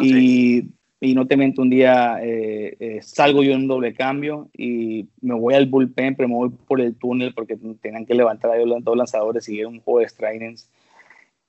[0.00, 4.48] y, y, no te miento, un día eh, eh, salgo yo en un doble cambio
[4.52, 8.50] y me voy al bullpen, pero me voy por el túnel porque tenían que levantar
[8.50, 10.64] ahí los dos lanzadores y era un juego de strikes.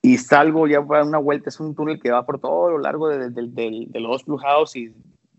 [0.01, 3.09] Y salgo ya para una vuelta, es un túnel que va por todo lo largo
[3.09, 4.93] de, de, de, de los House y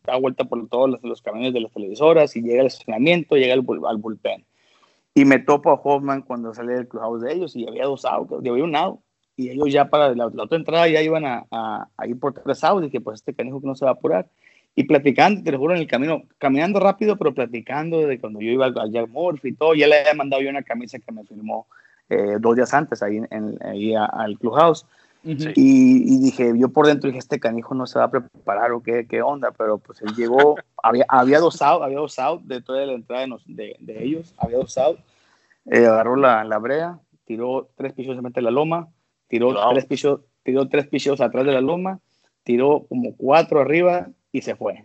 [0.04, 3.54] da vuelta por todos los, los, camiones de las televisoras y llega al estacionamiento, llega
[3.54, 4.44] al, al, bullpen.
[5.14, 8.32] Y me topo a Hoffman cuando sale del clubhouse de ellos y había dos outs,
[8.32, 9.00] había un out.
[9.40, 12.86] Y ellos ya para la, otra entrada ya iban a, a, ir por tres outs
[12.86, 14.28] y que pues este canijo que no se va a apurar.
[14.76, 18.50] Y platicando, te lo juro, en el camino, caminando rápido, pero platicando de cuando yo
[18.50, 21.24] iba al, Jack Murphy y todo, ya le había mandado yo una camisa que me
[21.24, 21.66] firmó
[22.10, 24.84] eh, dos días antes ahí, en, ahí al clubhouse.
[25.22, 29.06] Y, dije, yo por dentro dije, este canijo no se va a preparar o qué,
[29.06, 32.84] qué onda, pero pues él llegó, había, había dos out, había dos out de toda
[32.84, 34.98] la entrada de, de, ellos, había dos out,
[35.64, 38.88] eh, agarró la, la, brea, tiró tres pisos de la loma,
[39.30, 42.00] tiró, tres pisos, tiró tres pisos atrás de la loma,
[42.42, 44.84] tiró como cuatro arriba y se fue.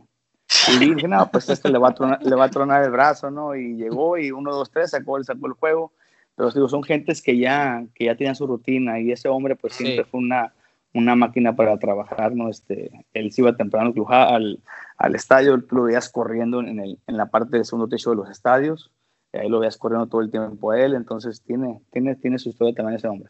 [0.71, 3.29] Y dije, no, pues este le va, a tronar, le va a tronar el brazo,
[3.29, 3.53] ¿no?
[3.55, 5.91] Y llegó y uno, dos, tres, sacó, sacó el juego
[6.35, 9.73] pero digo, son gentes que ya, que ya tenían su rutina y ese hombre pues
[9.73, 10.53] siempre fue una,
[10.93, 12.49] una máquina para trabajar, ¿no?
[12.49, 14.59] Este, él se iba temprano al,
[14.97, 18.17] al estadio, tú lo veías corriendo en, el, en la parte del segundo techo de
[18.17, 18.91] los estadios,
[19.31, 22.49] y ahí lo veías corriendo todo el tiempo a él, entonces tiene, tiene, tiene su
[22.49, 23.29] historia también ese hombre.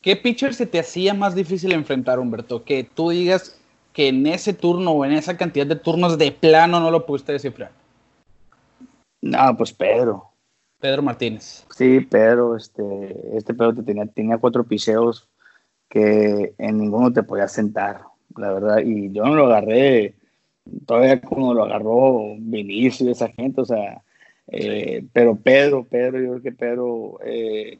[0.00, 2.64] ¿Qué pitcher se te hacía más difícil enfrentar, Humberto?
[2.64, 3.60] Que tú digas
[3.92, 7.32] que en ese turno o en esa cantidad de turnos de plano no lo pudiste
[7.32, 7.72] descifrar.
[9.20, 10.30] No, pues Pedro.
[10.80, 11.66] Pedro Martínez.
[11.74, 15.28] Sí, Pedro, este, este Pedro tenía, tenía cuatro piseos
[15.88, 18.02] que en ninguno te podía sentar,
[18.36, 20.14] la verdad, y yo no lo agarré,
[20.86, 24.02] todavía como lo agarró Vinicio y esa gente, o sea,
[24.48, 27.78] eh, pero Pedro, Pedro, yo creo que Pedro eh,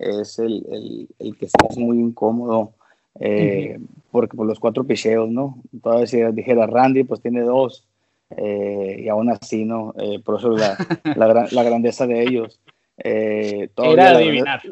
[0.00, 2.72] es el, el, el, que está muy incómodo,
[3.18, 3.78] eh,
[4.10, 5.58] porque por los cuatro picheos, ¿no?
[5.82, 7.86] Todavía si dijera Randy, pues tiene dos,
[8.36, 9.94] eh, y aún así, ¿no?
[9.98, 10.76] Eh, por eso la,
[11.52, 12.60] la, grandeza de ellos.
[12.96, 14.62] Era adivinar.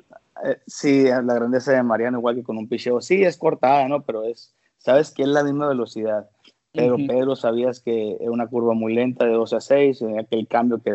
[0.67, 3.01] sí, la grandeza de Mariano, igual que con un picheo.
[3.01, 4.03] Sí, es cortada, ¿no?
[4.03, 6.29] Pero es, sabes que es la misma velocidad.
[6.73, 10.81] Pero Pedro sabías que era una curva muy lenta de 12 a 6, aquel cambio
[10.81, 10.93] que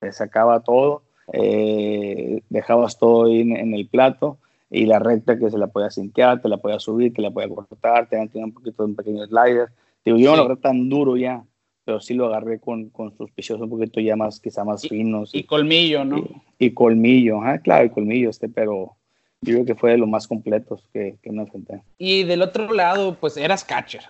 [0.00, 1.02] te sacaba todo,
[1.32, 4.38] dejabas todo ahí en, el plato
[4.70, 7.48] y la recta que se la podía cinquear, te la podía subir, te la podía
[7.48, 9.68] cortar, te tenía un poquito de un pequeño slider.
[10.04, 11.44] Digo, yo no lo agarré tan duro ya,
[11.84, 15.34] pero sí lo agarré con, con sus pichos un poquito ya más, quizá más finos.
[15.34, 16.24] Y, colmillo, ¿no?
[16.58, 18.94] Y, colmillo, ah, claro, y colmillo este, pero
[19.42, 21.82] yo creo que fue de los más completos que, que me enfrenté.
[21.98, 24.02] Y del otro lado, pues eras catcher.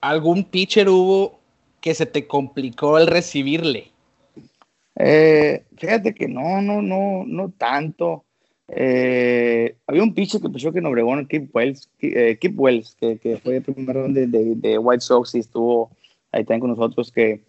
[0.00, 1.38] ¿Algún pitcher hubo
[1.80, 3.90] que se te complicó el recibirle?
[4.98, 8.24] Eh, fíjate que no, no, no, no tanto.
[8.68, 13.16] Eh, había un pitcher que pensó que en Obregón, Kip Wells, eh, Kip Wells que,
[13.18, 15.90] que, fue el primer ronda de, de, White Sox y estuvo
[16.32, 17.40] ahí también con nosotros, que,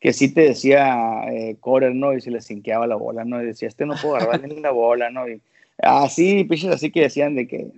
[0.00, 2.12] que sí te decía eh, correr, ¿no?
[2.12, 3.42] Y se le cinqueaba la bola, ¿no?
[3.42, 5.26] Y decía, este no puedo agarrar ni la bola, ¿no?
[5.28, 5.40] Y
[5.78, 7.70] así, piches así que decían de que,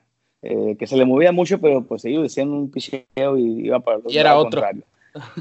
[0.43, 3.99] eh, que se le movía mucho, pero pues ellos decían un picheo y iba para
[3.99, 4.61] el y era otro.
[4.61, 4.83] Contrario.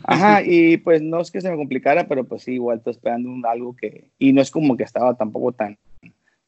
[0.04, 3.30] Ajá, y pues no es que se me complicara, pero pues sí, igual estoy esperando
[3.30, 5.78] un, algo que, y no es como que estaba tampoco tan,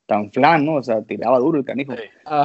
[0.06, 0.76] tan flan, ¿no?
[0.76, 1.94] O sea, tiraba duro el canijo.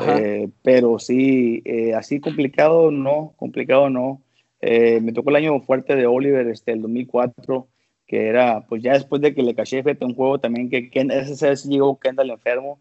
[0.08, 4.22] Eh, pero sí, eh, así complicado no, complicado no.
[4.60, 7.66] Eh, me tocó el año fuerte de Oliver, este, el 2004,
[8.06, 11.48] que era, pues ya después de que le caché fue un juego también que ese
[11.48, 12.78] vez llegó Kendall enfermo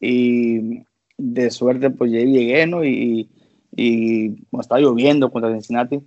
[0.00, 0.82] y
[1.16, 2.84] de suerte pues ya llegué, ¿no?
[2.84, 3.28] Y,
[3.76, 6.00] y, estaba lloviendo contra Cincinnati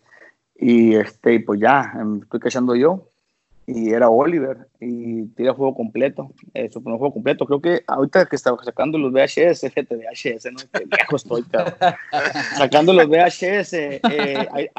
[0.60, 3.08] y este, pues ya, em, estoy cachando yo
[3.68, 7.46] y era Oliver y tira juego completo, eh, su primer juego completo.
[7.46, 10.60] Creo que ahorita que estaba sacando los VHS, fíjate, VHS, ¿no?
[10.72, 11.44] Qué viejo estoy,
[12.58, 14.72] sacando los VHS, eh,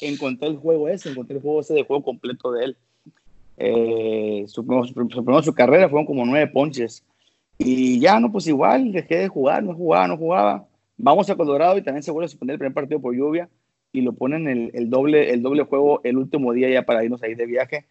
[0.00, 2.76] encontré el juego ese, encontré el juego ese de juego completo de él.
[3.58, 7.02] Eh, su, su, su, carrera fueron como nueve ponches.
[7.58, 10.64] Y ya, no, pues igual, dejé de jugar, no jugaba, no jugaba.
[10.96, 13.50] Vamos a Colorado y también se vuelve a suspender el primer partido por lluvia
[13.92, 17.22] y lo ponen el, el, doble, el doble juego el último día ya para irnos
[17.22, 17.86] ahí de viaje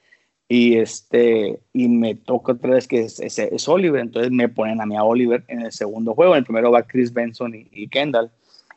[0.52, 4.86] y, este, y me toca otra vez que es, es, Oliver, entonces me ponen a
[4.88, 8.32] mí a Oliver en el segundo juego, en el primero va Chris Benson y, Kendall,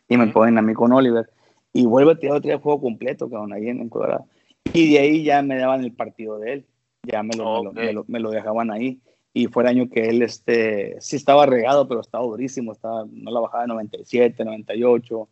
[0.07, 1.31] y me ponen a mí con Oliver,
[1.73, 4.27] y vuelve a tirar otro juego completo, cabrón, ahí en, en, Colorado.
[4.75, 6.67] Y de ahí ya me daban el partido de él,
[7.05, 9.01] ya me lo, me, lo, me, lo, dejaban ahí.
[9.33, 13.31] Y fue el año que él este, sí estaba regado, pero estaba durísimo, estaba, no
[13.31, 15.29] la bajaba de 97, 98.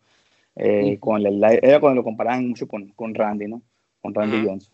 [0.56, 3.62] Eh, con el, era cuando lo comparaban mucho con, con Randy, ¿no?
[4.00, 4.72] Con Randy Johnson.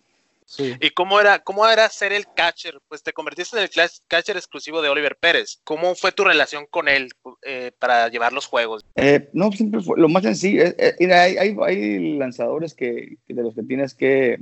[0.80, 2.78] ¿Y cómo era, cómo era ser el catcher?
[2.88, 3.70] Pues te convertiste en el
[4.06, 5.58] catcher exclusivo de Oliver Pérez.
[5.64, 7.08] ¿Cómo fue tu relación con él
[7.42, 8.84] eh, para llevar los juegos?
[8.94, 10.62] Eh, no, siempre fue lo más sencillo.
[10.78, 14.38] Eh, hay, hay, hay, lanzadores que, de los que tienes que...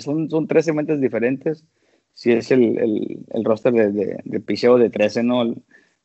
[0.00, 1.62] son, son tres segmentos diferentes.
[2.14, 5.54] Si es el, el, el roster de, de, de picheo de 13, ¿no?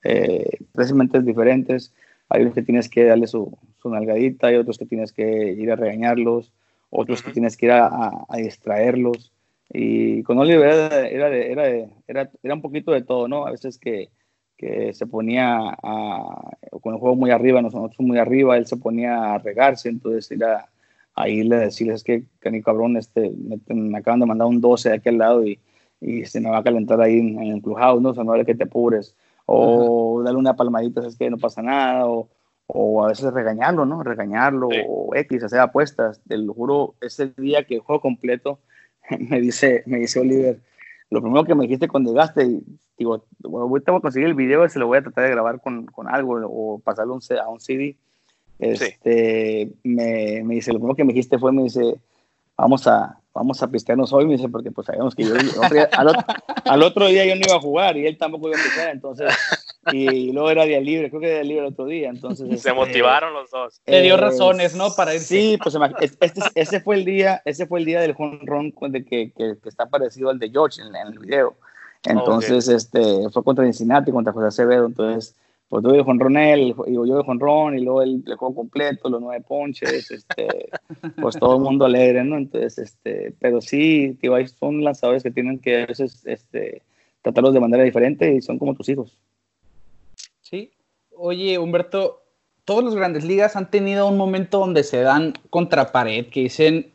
[0.01, 1.91] tres segmentos diferentes.
[2.30, 5.71] Hay unos que tienes que darle su, su nalgadita, hay otros que tienes que ir
[5.71, 6.51] a regañarlos
[6.95, 9.32] otros que tienes que ir a, a, distraerlos.
[9.69, 11.67] Y con Oliver era, era,
[12.07, 13.45] era, era, un poquito de todo, ¿no?
[13.45, 14.09] A veces que,
[14.57, 16.51] que se ponía a,
[16.82, 20.43] con el juego muy arriba, nosotros muy arriba, él se ponía a regarse, entonces ir
[20.43, 20.69] a,
[21.15, 23.32] a irle a decirles que, cani cabrón, este,
[23.67, 25.59] me, acaban de mandar un 12 de aquel lado y,
[25.99, 28.09] y se me va a calentar ahí en, el clubhouse, ¿no?
[28.09, 29.15] O sea, no vale que te apures.
[29.45, 32.29] O darle una palmadita, es que no pasa nada, o,
[32.67, 34.03] o a veces regañarlo, ¿no?
[34.03, 36.21] Regañarlo, o X, hacer apuestas.
[36.27, 38.59] Te lo juro, ese día que el juego completo,
[39.19, 40.59] me dice, me dice Oliver,
[41.09, 42.61] lo primero que me dijiste cuando llegaste,
[42.97, 45.61] digo, bueno, voy a conseguir el video y se lo voy a tratar de grabar
[45.61, 47.97] con, con algo o pasarlo a un CD.
[48.57, 51.99] Este, me, me, dice, lo primero que me dijiste fue, me dice,
[52.57, 56.23] vamos a, vamos a pistearnos hoy, me dice, porque pues sabemos que yo al, otro,
[56.63, 59.31] al, otro, día yo no iba a jugar y él tampoco iba a pistear, entonces
[59.91, 62.47] y luego era día libre, creo que era día libre el otro día, entonces...
[62.47, 63.81] Se este, motivaron los dos.
[63.83, 64.89] Te dio razones, ¿no?
[64.95, 65.27] Para irse.
[65.27, 69.31] Sí, pues este, ese fue el día, ese fue el día del jonrón de que,
[69.31, 71.55] que, que, está parecido al de George en, el video.
[72.03, 75.36] Entonces, este, fue contra Cincinnati, contra José Acevedo, entonces,
[75.70, 79.22] pues tuve jonrón él, y yo de jonrón, y luego el, el juego completo, los
[79.22, 80.70] nueve ponches, este,
[81.22, 82.38] pues todo el mundo alegre, ¿no?
[82.38, 86.84] Entonces, este, pero sí, tío, son lanzadores que tienen que a veces, este,
[87.22, 89.18] tratarlos de manera diferente y son como tus hijos.
[90.41, 90.72] Sí.
[91.18, 92.22] Oye, Humberto,
[92.66, 96.91] todas las grandes ligas han tenido un momento donde se dan contra pared, que dicen,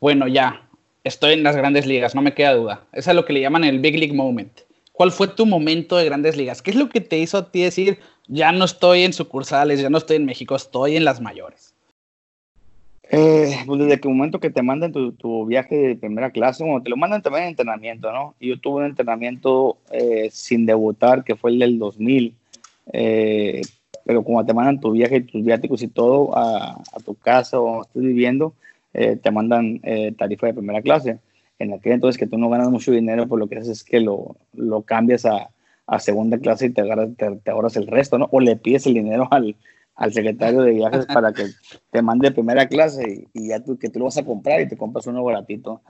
[0.00, 0.68] bueno, ya,
[1.04, 2.84] estoy en las grandes ligas, no me queda duda.
[2.92, 4.60] Es a lo que le llaman el Big League Moment.
[5.00, 6.60] ¿Cuál fue tu momento de grandes ligas?
[6.60, 9.88] ¿Qué es lo que te hizo a ti decir, ya no estoy en sucursales, ya
[9.88, 11.74] no estoy en México, estoy en las mayores?
[13.10, 16.90] Eh, pues desde el momento que te mandan tu, viaje de primera clase, bueno, te
[16.90, 18.34] lo mandan también en entrenamiento, ¿no?
[18.38, 22.34] Y yo tuve un entrenamiento eh, sin debutar, que fue el del 2000,
[22.92, 23.62] eh,
[24.04, 26.76] pero como te mandan tu viaje, tus viáticos y todo a,
[27.06, 28.52] tu casa o estás viviendo,
[28.92, 29.80] eh, te mandan
[30.18, 31.20] tarifa de primera clase.
[31.60, 34.00] En aquel entonces que tú no ganas mucho dinero, pues lo que haces es que
[34.00, 35.50] lo, lo cambias a,
[35.86, 38.28] a, segunda clase y te, agarras, te, ahorras el resto, ¿no?
[38.32, 39.56] O le pides el dinero al,
[39.94, 41.44] al secretario de viajes para que
[41.90, 44.78] te mande primera clase y, ya tú, que tú lo vas a comprar y te
[44.78, 45.82] compras uno baratito.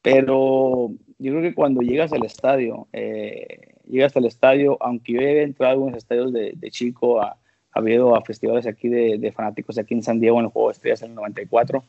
[0.00, 5.42] Pero yo creo que cuando llegas al estadio, eh, llegas al estadio, aunque yo he
[5.42, 7.36] entrado a algunos estadios de, de chico, ha,
[7.72, 10.72] habido a festivales aquí de, de, fanáticos aquí en San Diego en el Juego de
[10.72, 11.84] Estrellas en el 94,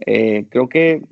[0.00, 1.02] eh, creo que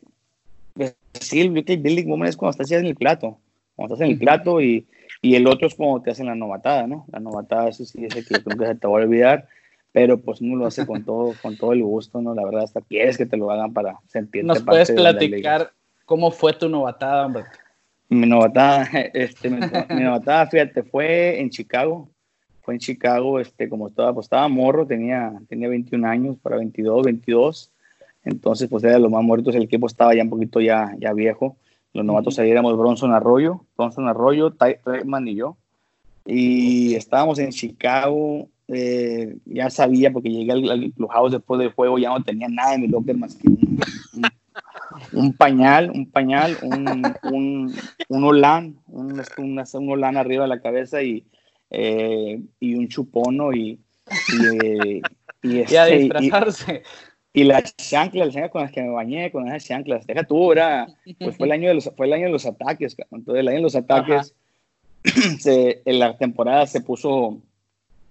[1.20, 3.38] sí, el Building Moment es cuando estás en el plato,
[3.76, 4.86] cuando estás en el plato y,
[5.22, 7.06] y el otro es cuando te hacen la novatada, ¿no?
[7.10, 9.48] La novatada, eso sí, es el que nunca se te va a olvidar
[9.94, 12.34] pero pues uno lo hace con todo, con todo el gusto, ¿no?
[12.34, 15.70] La verdad, hasta quieres que te lo hagan para sentirte ¿Nos puedes platicar
[16.04, 17.44] ¿Cómo fue tu novatada, hombre?
[18.08, 19.60] Mi novatada, este, mi,
[20.02, 22.10] novatada, fíjate, fue en Chicago.
[22.62, 27.04] Fue en Chicago, este, como estaba, pues estaba morro, tenía, tenía 21 años, para 22,
[27.04, 27.70] 22.
[28.24, 31.56] Entonces, pues era lo más muertos, el equipo estaba ya un poquito ya, ya viejo.
[31.92, 34.76] Los novatos ahí éramos Bronson Arroyo, Bronson Arroyo, Ty
[35.26, 35.56] y yo.
[36.26, 41.98] Y estábamos en Chicago, eh, ya sabía, porque llegué al, al clubhouse después del juego,
[41.98, 43.78] ya no tenía nada en mi locker más que un
[45.12, 47.74] un pañal, un pañal, un, un,
[48.08, 51.24] un olán, un, un, olán arriba de la cabeza y,
[51.70, 53.80] eh, y un chupono y,
[54.28, 55.00] y,
[55.42, 56.30] y, este, y, y
[57.42, 60.86] las chanclas, las con las que me bañé, con esas chanclas, deja tú, era,
[61.18, 63.56] pues fue el año de los, fue el año de los ataques, entonces el año
[63.56, 64.36] de los ataques,
[65.40, 67.40] se, en la temporada se puso,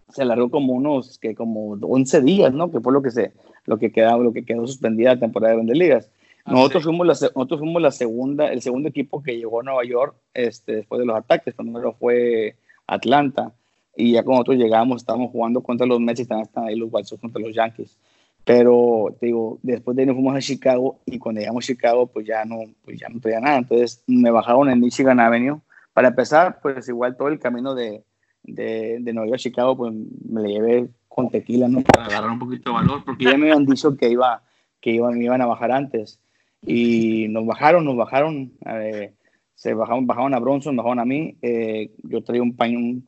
[0.09, 2.69] se alargó como unos, que como 11 días, ¿no?
[2.69, 3.31] Que fue lo que se,
[3.65, 6.09] lo que quedaba, lo que quedó suspendida la temporada de Grandes Ligas.
[6.45, 9.85] Ah, nosotros, fuimos la, nosotros fuimos la segunda, el segundo equipo que llegó a Nueva
[9.85, 11.53] York este, después de los ataques.
[11.53, 12.55] Primero fue
[12.85, 13.53] Atlanta.
[13.95, 17.07] Y ya cuando nosotros llegamos, estábamos jugando contra los Mets y están, ahí los White
[17.07, 17.97] Sox contra los Yankees.
[18.45, 22.07] Pero, te digo, después de ahí nos fuimos a Chicago y cuando llegamos a Chicago,
[22.07, 23.57] pues ya no, pues ya no traía nada.
[23.57, 25.61] Entonces me bajaron en Michigan Avenue.
[25.93, 28.03] Para empezar, pues igual todo el camino de,
[28.43, 31.81] de, de Nueva York a Chicago, pues me lo llevé con tequila, ¿no?
[31.81, 34.41] Para agarrar un poquito de valor, porque ya me habían dicho que iba
[34.83, 36.19] que iban, me iban a bajar antes
[36.61, 39.13] y nos bajaron, nos bajaron, eh,
[39.55, 42.55] se bajaron, bajaron a Bronson, bajaron a mí, eh, yo traía un,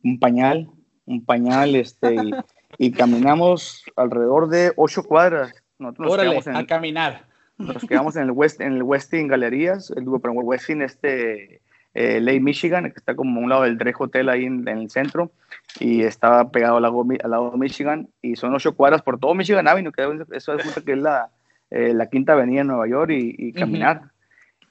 [0.03, 0.69] un, pañal,
[1.05, 2.31] un pañal, este, y
[2.91, 5.53] caminamos alrededor de ocho cuadras.
[5.78, 7.26] Nosotros Órale, a caminar.
[7.57, 11.61] Nos quedamos en el West, en el Westin Galerías, el Westin este
[11.95, 14.89] eh, Lake Michigan, que está como a un lado del Dre Hotel ahí en, el
[14.89, 15.32] centro,
[15.80, 19.34] y estaba pegado al lado, al lado de Michigan, y son ocho cuadras por todo
[19.34, 20.03] Michigan Avenue, que
[20.34, 21.30] eso es que es la,
[21.71, 24.11] eh, la quinta avenida en Nueva York, y, caminar.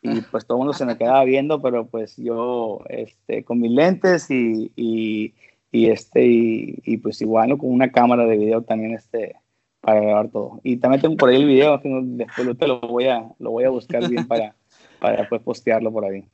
[0.02, 3.70] Y pues todo el mundo se me quedaba viendo, pero pues yo este, con mis
[3.70, 5.32] lentes y, y,
[5.74, 9.34] y este, y, pues igual con una cámara de video también este,
[9.80, 10.60] para grabar todo.
[10.62, 13.70] Y también tengo por ahí el video, después te lo voy a, lo voy a
[13.70, 14.54] buscar bien para,
[15.00, 16.28] para después postearlo por ahí.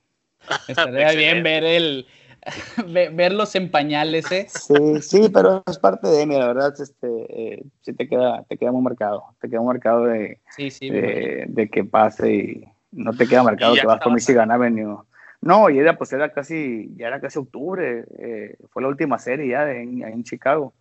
[0.68, 2.06] Estaría bien ver el
[2.86, 4.46] verlos en pañales, ¿eh?
[4.50, 8.58] Sí, sí, pero es parte de mí, la verdad, este, eh, sí te queda, te
[8.58, 13.74] queda muy marcado, te queda marcado de, de, que pase y no te queda marcado
[13.74, 14.98] que vas por Michigan Avenue.
[15.42, 19.48] No, y era pues era casi, ya era casi octubre, eh, fue la última serie
[19.48, 20.74] ya en, en Chicago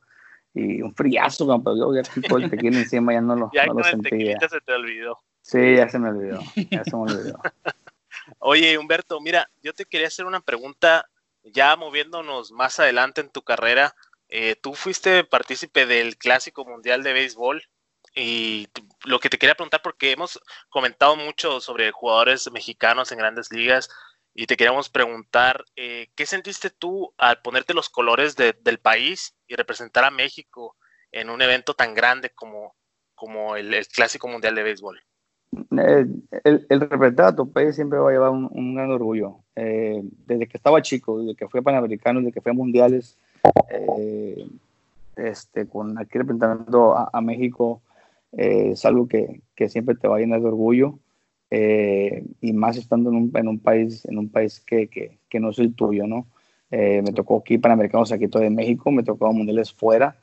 [0.54, 3.76] y un friazo, cuando yo ya con el tequila encima ya no lo, ya no
[3.76, 4.38] lo sentía.
[4.40, 5.18] se te olvidó.
[5.42, 7.40] Sí, ya se me olvidó, ya se me olvidó.
[8.40, 11.10] Oye, Humberto, mira, yo te quería hacer una pregunta,
[11.44, 13.96] ya moviéndonos más adelante en tu carrera.
[14.28, 17.64] Eh, tú fuiste partícipe del Clásico Mundial de Béisbol
[18.14, 18.68] y
[19.06, 20.40] lo que te quería preguntar, porque hemos
[20.70, 23.90] comentado mucho sobre jugadores mexicanos en grandes ligas
[24.34, 29.56] y te queríamos preguntar, eh, ¿qué sentiste tú al ponerte los colores del país y
[29.56, 30.76] representar a México
[31.12, 32.76] en un evento tan grande como,
[33.16, 35.00] como el Clásico Mundial de Béisbol?
[35.52, 36.06] Eh,
[36.44, 39.40] el, el, representar a tu país siempre va a llevar un, gran orgullo.
[39.56, 43.18] Eh, desde que estaba chico, desde que fui panamericano, desde que fui a mundiales,
[45.16, 47.82] este, con aquí representando a, México,
[48.32, 51.00] es algo que, que, siempre te va a llenar de orgullo.
[51.52, 55.50] Y más estando en un, en un, país, en un país que, que, que no
[55.50, 56.28] es el tuyo, ¿no?
[56.72, 60.16] me tocó aquí panamericanos aquí todo de México, me tocó mundiales fuera,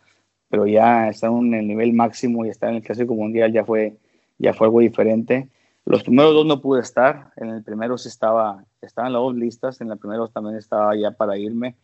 [0.49, 3.97] pero ya estar en el nivel máximo y estar en el clásico mundial ya fue
[4.39, 5.49] ya fue algo diferente.
[5.85, 9.81] Los primeros dos no pude estar, en el primero sí estaba, estaban las dos listas,
[9.81, 11.77] en el primero también estaba ya para irme,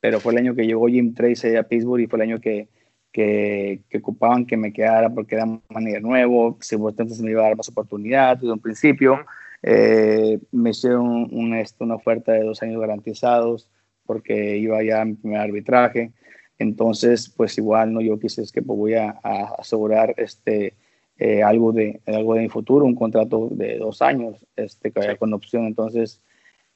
[0.00, 2.68] pero fue el año que llegó Jim Tracy a Pittsburgh y fue el año que,
[3.16, 7.48] que, ocupaban que me quedara porque era un manager nuevo, si entonces me iba a
[7.48, 9.20] dar más oportunidad desde un principio.
[9.62, 13.70] Eh, me hicieron una, este, una oferta de dos años garantizados
[14.04, 16.12] porque iba ya a mi primer arbitraje.
[16.58, 18.02] Entonces, pues igual, ¿no?
[18.02, 20.74] Yo quise es que pues, voy a, a asegurar este,
[21.18, 25.64] eh, algo, de, algo de mi futuro, un contrato de dos años este, con opción.
[25.64, 26.20] Entonces,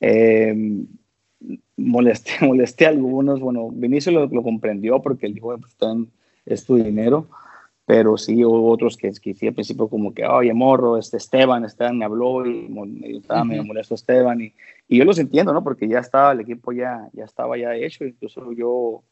[0.01, 0.55] eh,
[1.77, 3.41] molesté, molesté a algunos.
[3.41, 5.77] Bueno, Vinicio lo, lo comprendió porque él dijo, pues,
[6.47, 7.27] es tu dinero.
[7.87, 11.99] Pero sí hubo otros que, que al principio como que, oye, morro, este Esteban, Esteban
[11.99, 12.69] me habló y,
[13.17, 14.41] estaba medio molesto Esteban.
[14.41, 14.55] Y,
[14.87, 15.65] y, yo los entiendo, ¿no?
[15.65, 18.05] Porque ya estaba, el equipo ya, ya estaba ya hecho.
[18.05, 19.03] Incluso yo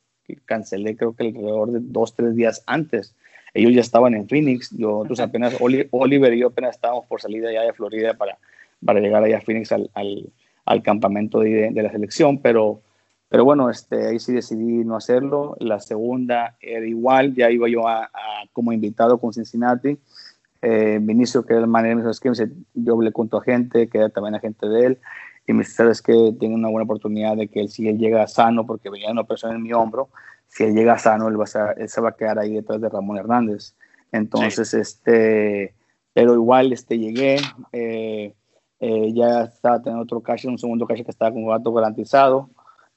[0.45, 3.15] cancelé creo que alrededor de dos, tres días antes
[3.55, 7.51] ellos ya estaban en Phoenix, nosotros apenas, Oliver y yo apenas estábamos por salir de
[7.51, 8.39] allá de Florida para,
[8.85, 12.83] para llegar allá a Phoenix al, al, campamento de, de, la selección, pero,
[13.29, 15.57] pero bueno, este, ahí sí decidí no hacerlo.
[15.61, 18.11] La segunda era igual, ya iba yo a,
[18.53, 19.99] como invitado con Cincinnati.
[20.63, 24.09] Eh, Vinicio, que era el manager, me dice, yo le cuento a gente, que era
[24.09, 24.99] también agente de él,
[25.47, 28.27] y me dice, sabes que tiene una buena oportunidad de que él, si él llega
[28.27, 30.09] sano, porque venía una persona en mi hombro,
[30.49, 32.89] si él llega sano, él, va a, él se va a quedar ahí detrás de
[32.89, 33.77] Ramón Hernández.
[34.11, 35.75] Entonces, este,
[36.13, 37.37] pero igual este, llegué,
[37.73, 38.35] eh,
[38.81, 42.51] eh, ya estaba teniendo otro cash, un segundo cash que estaba con gato garantizado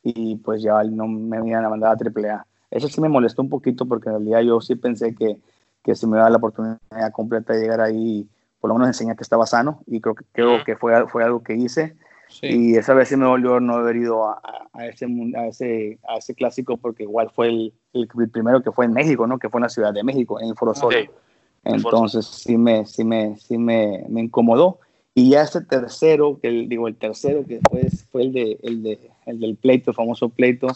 [0.04, 2.46] y pues ya no me iban a mandar a AAA.
[2.72, 5.38] Eso sí me molestó un poquito porque en realidad yo sí pensé que,
[5.84, 6.80] que si me daba la oportunidad
[7.12, 8.28] completa de llegar ahí,
[8.60, 11.44] por lo menos enseñar que estaba sano y creo que, creo que fue, fue algo
[11.44, 11.96] que hice.
[12.42, 14.42] Y esa vez sí me volvió no haber ido a,
[14.74, 15.06] a, ese,
[15.38, 19.28] a, ese, a ese clásico porque igual fue el, el, primero que fue en México,
[19.28, 19.38] ¿no?
[19.38, 20.74] Que fue en la Ciudad de México, en Foro
[21.64, 24.80] Entonces sí me, sí me, sí me, me, incomodó.
[25.14, 29.11] Y ya ese tercero, que digo, el tercero que fue, fue el, de, el, de,
[29.26, 30.68] el del pleito, el famoso pleito,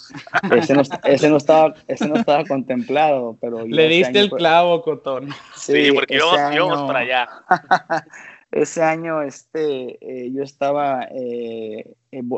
[0.56, 3.66] ese no, ese no, estaba, ese no estaba contemplado, pero...
[3.66, 5.30] Le diste el clavo, Cotón.
[5.56, 7.28] Sí, porque íbamos, íbamos para allá.
[8.52, 11.94] ese año este, eh, yo estaba, eh,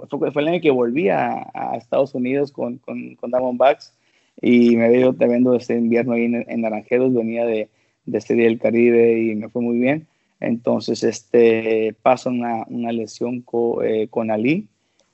[0.10, 3.94] fue, el año que volví a, Estados Unidos con, con, con Diamondbacks
[4.42, 7.70] y me ido viendo este invierno ahí en, Naranjeros, venía de,
[8.06, 10.08] de este día del Caribe y me fue muy bien.
[10.40, 13.44] Entonces, este, paso una, una lesión
[13.84, 14.68] eh, con Ali,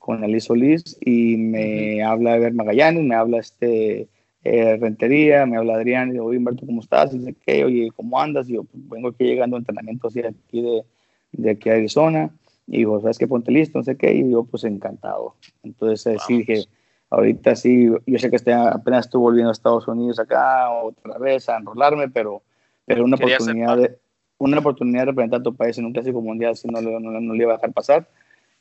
[0.03, 4.09] con Ali Solís, y me habla Ever Magallanes, me habla este
[4.43, 7.13] eh, Rentería, me habla Adrián, y digo, oye Humberto, ¿cómo estás?
[7.13, 7.63] Y dice, ¿qué?
[7.63, 8.49] Oye, ¿cómo andas?
[8.49, 10.83] Y yo, pues, vengo aquí llegando a entrenamientos de aquí de,
[11.31, 12.29] de aquí a Arizona,
[12.67, 13.29] y digo, ¿sabes qué?
[13.29, 15.35] Ponte listo, no sé qué, y yo, pues encantado.
[15.63, 16.65] Entonces, sí dije,
[17.09, 21.47] ahorita sí, yo sé que este, apenas estuve volviendo a Estados Unidos acá otra vez
[21.47, 22.41] a enrolarme, pero,
[22.85, 23.97] pero una oportunidad de
[24.37, 27.33] una oportunidad de representar a tu país en un clásico mundial si no, no, no,
[27.33, 28.09] le iba a dejar pasar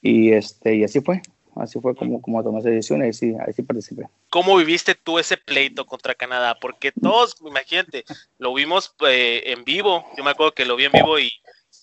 [0.00, 1.22] y este y así fue
[1.56, 4.08] así fue como, como tomé esa decisión y ahí sí, ahí sí participé.
[4.30, 6.56] ¿Cómo viviste tú ese pleito contra Canadá?
[6.60, 8.04] Porque todos, imagínate,
[8.38, 11.30] lo vimos eh, en vivo, yo me acuerdo que lo vi en vivo y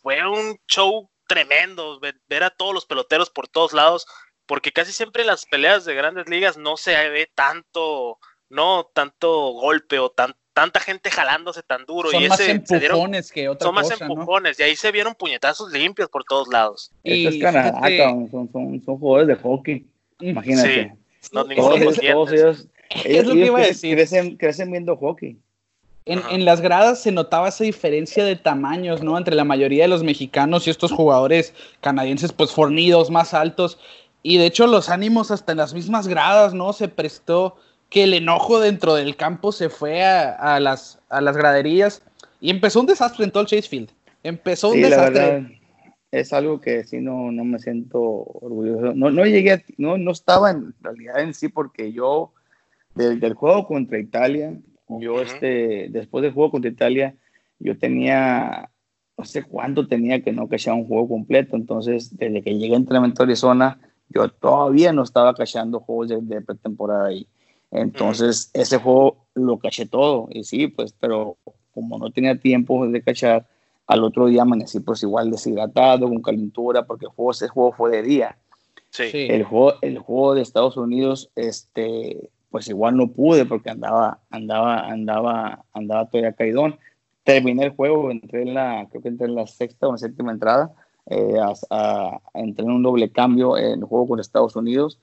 [0.02, 4.08] fue un show tremendo, ver, a todos los peloteros por todos lados,
[4.48, 8.18] porque casi siempre en las peleas de grandes ligas no se ve tanto,
[8.50, 12.12] no tanto golpe o tan, tanta gente jalándose tan duro.
[12.12, 16.10] Son y más empujones que otra Son más empujones, y ahí se vieron puñetazos limpios
[16.10, 16.92] por todos lados.
[17.02, 17.80] Y es Canadá,
[18.30, 19.86] son, son, son, jugadores de hockey,
[20.20, 20.94] imagínate.
[21.32, 22.68] no, todos, ellos, todos ellos,
[23.06, 23.96] es lo que iba a decir.
[23.96, 25.38] Crecen, crecen viendo hockey.
[26.06, 29.18] En, en, las gradas se notaba esa diferencia de tamaños, ¿no?
[29.18, 33.80] Entre la mayoría de los mexicanos y estos jugadores canadienses, pues fornidos, más altos.
[34.24, 36.74] Y de hecho los ánimos hasta en las mismas gradas, ¿no?
[36.74, 37.56] Se prestó
[37.90, 42.04] que el enojo dentro del campo se fue a, las, a las graderías
[42.40, 43.90] y empezó un desastre en todo el Chase Field.
[44.24, 45.60] Empezó un desastre.
[46.12, 48.94] es algo que sí no, no me siento orgulloso.
[48.94, 52.34] No, no llegué, no, no estaba en realidad en sí porque yo
[52.96, 54.54] del, del juego contra Italia,
[54.88, 57.16] yo este, después del juego contra Italia,
[57.60, 58.70] yo tenía,
[59.18, 61.56] no sé cuánto tenía que no cachar un juego completo.
[61.56, 63.80] Entonces, desde que llegué a entrenamiento a Arizona,
[64.10, 67.28] yo todavía no estaba cachando juegos de, pretemporada ahí.
[67.72, 70.28] Entonces, ese juego lo caché todo.
[70.32, 71.38] Y sí, pues, pero
[71.74, 73.48] como no tenía tiempo de cachar,
[73.88, 77.92] al otro día amanecí pues igual deshidratado, con calentura, porque el juego, ese juego fue
[77.92, 78.38] de día.
[78.90, 79.10] Sí.
[79.14, 84.88] El, juego, el juego de Estados Unidos, este, pues igual no pude porque andaba, andaba,
[84.88, 86.78] andaba, andaba todavía caidón.
[87.24, 89.98] Terminé el juego, entré en la, creo que entré en la sexta o en la
[90.00, 90.74] séptima entrada
[91.10, 91.40] eh,
[91.72, 95.00] a, entré en un doble cambio en el juego con Estados Unidos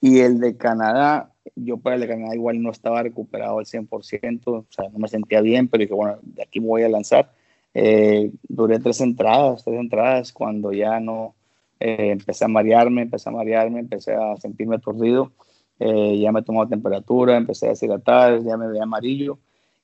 [0.00, 4.66] y el de Canadá, yo para el Canadá igual no estaba recuperado al 100%, o
[4.70, 7.32] sea, no me sentía bien, pero dije, bueno, de aquí me voy a lanzar.
[7.74, 11.34] Eh, duré tres entradas, tres entradas, cuando ya no,
[11.80, 15.32] eh, empecé a marearme, empecé a marearme, empecé a sentirme aturdido,
[15.80, 19.38] ya me tomó temperatura, empecé a deshidratar, ya me veía amarillo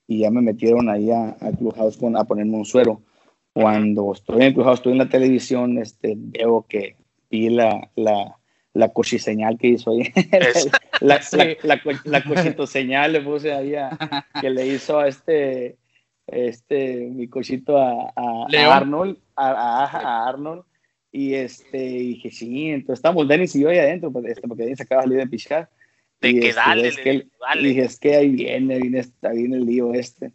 [0.07, 3.01] y ya me metieron ahí a, a Clubhouse con, a ponerme un suero
[3.55, 6.97] cuando estoy en estoy en la televisión, este, veo que
[7.31, 8.37] vi la, la,
[8.75, 10.11] la cochiseñal que hizo ahí.
[11.01, 11.21] la,
[11.63, 13.97] la, la, cochito señal le puse ahí a,
[14.39, 15.77] que le hizo a este,
[16.27, 20.63] este, mi cochito a, a, Arnold, a, Arnold.
[21.11, 24.81] Y este, dije, sí, entonces estamos Denis y yo ahí adentro, porque, este, porque Denis
[24.81, 25.69] acaba de salir de pichar.
[26.19, 27.27] De que este, dale, es que,
[27.61, 30.33] dije, es que ahí viene, viene, viene el lío este.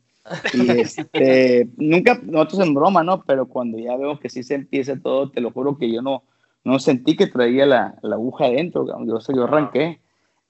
[0.54, 3.22] Y este, nunca, nosotros en broma, ¿no?
[3.22, 6.24] Pero cuando ya veo que sí se empieza todo, te lo juro que yo no,
[6.64, 10.00] no sentí que traía la, la aguja adentro, yo, yo arranqué.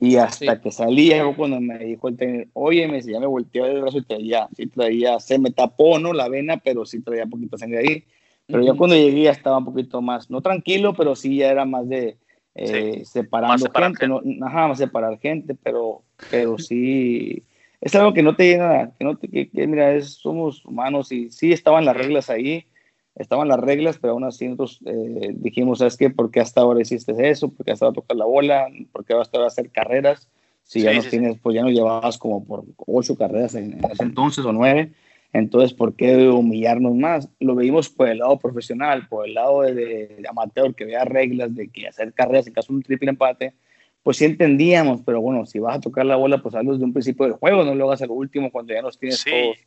[0.02, 3.82] Y hasta que salía, cuando me dijo el técnico, oye, me ya me volteó el
[3.82, 6.14] brazo y traía, sí traía, se me tapó, ¿no?
[6.14, 8.04] La vena, pero sí traía poquito sangre ahí.
[8.46, 11.66] Pero ya cuando llegué ya estaba un poquito más, no tranquilo, pero sí ya era
[11.66, 12.16] más de
[12.54, 17.44] eh, separando gente, No, ajá, separar gente, pero, pero sí,
[17.80, 21.30] es algo que no te llena, que no te, que, mira, es, somos humanos y
[21.30, 22.66] sí estaban las reglas ahí,
[23.14, 26.10] estaban las reglas, pero aún así nosotros eh, dijimos, ¿sabes qué?
[26.10, 27.48] ¿Por qué hasta ahora hiciste eso?
[27.50, 28.68] ¿Por qué hasta ahora tocar la bola?
[28.92, 30.28] ¿Por qué hasta ahora hacer carreras?
[30.62, 34.44] Si ya no tienes, pues ya no llevabas como por ocho carreras en, ese entonces
[34.44, 34.92] o nueve,
[35.32, 37.28] entonces, ¿por qué humillarnos más?
[37.38, 41.54] Lo veíamos por el lado profesional, por el lado de, de amateur, que vea reglas
[41.54, 43.54] de que hacer carreras en caso de un triple empate,
[44.02, 46.92] pues sí entendíamos, pero bueno, si vas a tocar la bola, pues hazlo desde un
[46.92, 49.58] principio del juego, no lo hagas al último cuando ya nos tienes todos,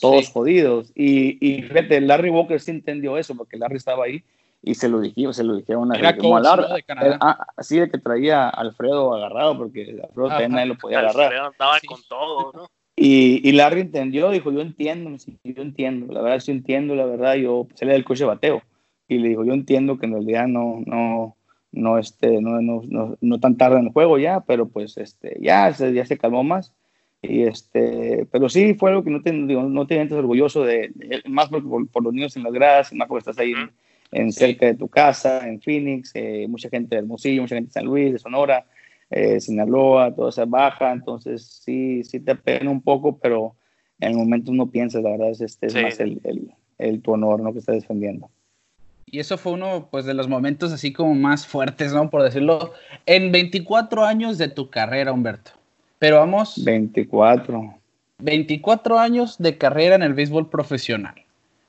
[0.00, 0.92] todos jodidos.
[0.94, 4.24] Y, y fíjate, Larry Walker sí entendió eso, porque Larry estaba ahí
[4.62, 6.84] y se lo dijimos, se lo dijeron Era como a Larry,
[7.20, 11.24] ah, así de que traía a Alfredo agarrado, porque Alfredo también nadie lo podía agarrar.
[11.24, 12.66] Alfredo andaba con todo, ¿no?
[12.94, 15.10] Y, y, Larry entendió, dijo, yo entiendo,
[15.42, 18.62] yo entiendo, la verdad sí entiendo, la verdad, yo, pues era el coche bateo,
[19.08, 21.36] y le dijo, yo entiendo que en realidad no, no,
[21.72, 25.38] no, este, no, no, no, no, tan tarde en el juego ya, pero pues este,
[25.40, 26.72] ya, se, ya se calmó más.
[27.22, 30.92] Y este, pero sí fue algo que no te, digo, no te sientes orgulloso de,
[31.26, 33.54] más por, por, los niños en las gradas, más porque estás ahí
[34.10, 37.74] en, cerca de tu casa, en Phoenix, eh, mucha gente de Hermosillo, mucha gente de
[37.74, 38.66] San Luis, de Sonora,
[39.08, 43.54] eh, Sinaloa, toda esa baja, entonces sí, sí te pena un poco, pero
[44.00, 47.12] en el momento no piensas, la verdad es, este, es más el, el, el, tu
[47.12, 47.52] honor ¿no?
[47.52, 48.30] que estás defendiendo.
[49.06, 52.10] Y eso fue uno pues, de los momentos así como más fuertes, ¿no?
[52.10, 52.72] Por decirlo,
[53.06, 55.61] en 24 años de tu carrera, Humberto.
[56.02, 56.60] Pero vamos...
[56.64, 57.76] 24.
[58.18, 61.14] 24 años de carrera en el béisbol profesional.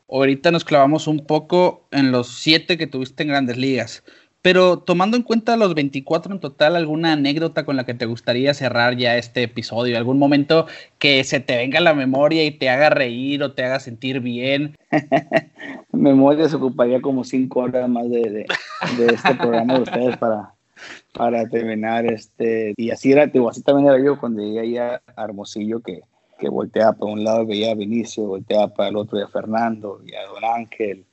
[0.09, 4.03] Ahorita nos clavamos un poco en los siete que tuviste en grandes ligas.
[4.41, 8.55] Pero tomando en cuenta los 24 en total, ¿alguna anécdota con la que te gustaría
[8.55, 9.99] cerrar ya este episodio?
[9.99, 10.65] ¿Algún momento
[10.97, 14.19] que se te venga a la memoria y te haga reír o te haga sentir
[14.19, 14.75] bien?
[15.91, 18.47] memoria se ocuparía como cinco horas más de,
[18.97, 20.55] este programa de ustedes para,
[21.13, 22.05] para terminar.
[22.05, 26.01] este Y así era, así también era yo cuando llegué ahí a Hermosillo, que,
[26.39, 30.13] que volteaba para un lado, veía a Vinicio, volteaba para el otro, a Fernando, y
[30.15, 31.05] a Don Ángel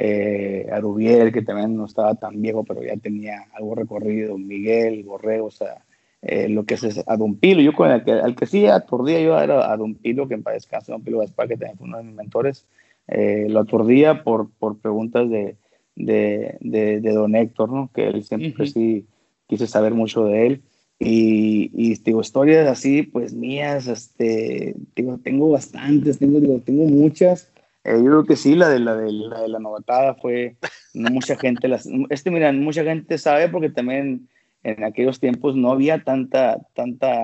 [0.00, 5.02] eh, a Rubiel, que también no estaba tan viejo, pero ya tenía algo recorrido, Miguel,
[5.02, 5.84] Borrego, o sea,
[6.22, 7.60] eh, lo que es a Don Pilo.
[7.62, 10.44] Yo con el que, al que sí aturdía yo era a Don Pilo, que en
[10.44, 12.64] paz descanse, Don Pilo Gaspar, que también fue uno de mis mentores.
[13.08, 15.56] Eh, lo aturdía por, por preguntas de,
[15.98, 17.90] de, de, Don Héctor, ¿no?
[17.92, 19.06] que él siempre sí
[19.46, 20.62] quise saber mucho de él.
[21.00, 27.52] Y, y, digo, historias así, pues mías, este, digo, tengo bastantes, tengo, digo, tengo muchas,
[27.84, 30.56] eh, yo creo que sí, la de la, de la, de la novatada fue,
[30.94, 34.28] no mucha gente, las, este, mira, mucha gente sabe porque también
[34.62, 37.14] en aquellos tiempos no había tanta, tanta,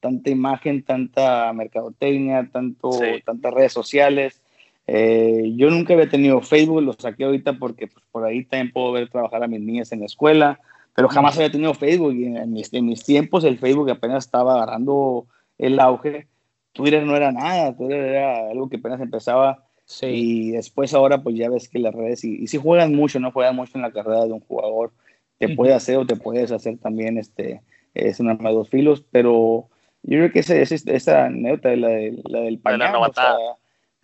[0.00, 2.90] tanta imagen, tanta mercadotecnia, tanto,
[3.24, 4.42] tantas redes sociales.
[4.86, 8.92] Eh, yo nunca había tenido Facebook, lo saqué ahorita porque pues, por ahí también puedo
[8.92, 10.60] ver trabajar a mis niñas en la escuela,
[10.94, 14.54] pero jamás había tenido Facebook y en mis, en mis tiempos el Facebook apenas estaba
[14.54, 15.26] agarrando
[15.58, 16.28] el auge.
[16.72, 20.06] Twitter no era nada, Twitter era algo que apenas empezaba Sí.
[20.06, 23.56] Y después ahora pues ya ves que las redes, y, si juegan mucho, no juegan
[23.56, 24.92] mucho en la carrera de un jugador,
[25.38, 27.60] te puede hacer o te puedes hacer también, este,
[27.92, 29.68] es un arma de dos filos, pero
[30.02, 32.92] yo creo que esa, esa, esa anécdota de la, de, la del pañal,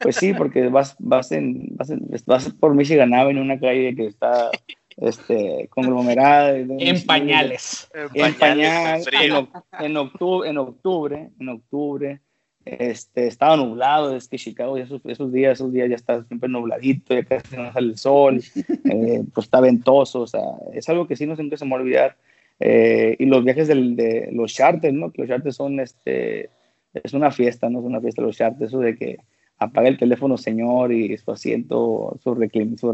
[0.01, 3.95] pues sí, porque vas, vas, en, vas, en, vas por Michigan Avenue en una calle
[3.95, 4.51] que está
[4.97, 6.57] este, conglomerada.
[6.57, 7.91] En pañales.
[8.15, 9.49] En, pañales, en,
[9.79, 12.21] en, octubre, en octubre, en octubre
[12.65, 17.15] este, estaba nublado, es que Chicago esos, esos días, esos días ya está siempre nubladito,
[17.15, 18.43] ya casi no sale el sol,
[18.85, 20.43] eh, pues está ventoso, o sea,
[20.75, 22.17] es algo que sí no siempre se me va a olvidar.
[22.63, 25.11] Eh, y los viajes del, de los charters, ¿no?
[25.11, 26.51] Que los charters son, este,
[26.93, 27.79] es una fiesta, ¿no?
[27.79, 29.19] Es una fiesta los charters, eso de que
[29.61, 32.93] apague el teléfono señor y su asiento, su, reclin, su,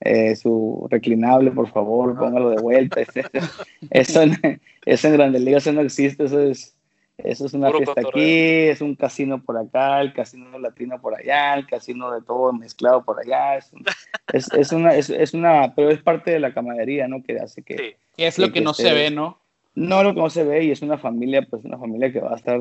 [0.00, 3.00] eh, su reclinable, por favor, póngalo de vuelta.
[3.90, 6.74] eso, en, eso en Grandes Ligas eso no existe, eso es
[7.18, 11.54] eso es una fiesta aquí, es un casino por acá, el casino latino por allá,
[11.54, 13.56] el casino de todo mezclado por allá.
[13.56, 13.72] Es,
[14.32, 17.22] es, es una, es, una, pero es parte de la camaradería, ¿no?
[17.22, 17.76] Que hace que...
[17.76, 18.24] Sí.
[18.24, 19.38] es lo que, no se ve, ¿no?
[19.76, 22.32] No, lo que no se ve y es una familia, pues una familia que va
[22.32, 22.60] a estar,